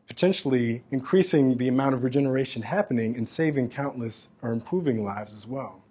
potentially 0.07 0.83
increasing 0.91 1.59
the 1.59 1.69
amount 1.69 1.95
of 1.95 2.05
regeneration 2.05 2.63
happening 2.63 3.15
and 3.19 3.29
saving 3.29 3.69
countless 3.69 4.29
or 4.41 4.51
improving 4.51 5.05
lives 5.05 5.35
as 5.35 5.47
well. 5.47 5.83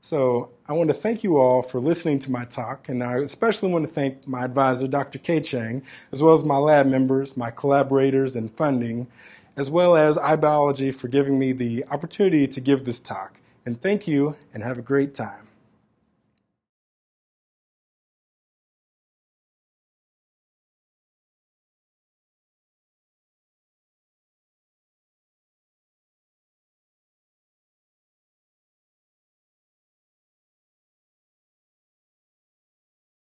So 0.00 0.50
I 0.68 0.74
want 0.74 0.88
to 0.88 0.94
thank 0.94 1.24
you 1.24 1.38
all 1.38 1.60
for 1.60 1.80
listening 1.80 2.20
to 2.20 2.30
my 2.30 2.44
talk, 2.44 2.88
and 2.88 3.02
I 3.02 3.16
especially 3.16 3.72
want 3.72 3.86
to 3.86 3.92
thank 3.92 4.28
my 4.28 4.44
advisor, 4.44 4.86
Dr. 4.86 5.18
Ke 5.18 5.42
Cheng, 5.44 5.82
as 6.12 6.22
well 6.22 6.34
as 6.34 6.44
my 6.44 6.56
lab 6.56 6.86
members, 6.86 7.36
my 7.36 7.50
collaborators, 7.50 8.36
and 8.36 8.50
funding, 8.50 9.08
as 9.56 9.72
well 9.72 9.96
as 9.96 10.16
iBiology 10.16 10.94
for 10.94 11.08
giving 11.08 11.36
me 11.38 11.50
the 11.52 11.84
opportunity 11.90 12.46
to 12.46 12.60
give 12.60 12.84
this 12.84 13.00
talk. 13.00 13.40
And 13.66 13.80
thank 13.82 14.06
you, 14.06 14.36
and 14.54 14.62
have 14.62 14.78
a 14.78 14.82
great 14.82 15.16
time. 15.16 15.47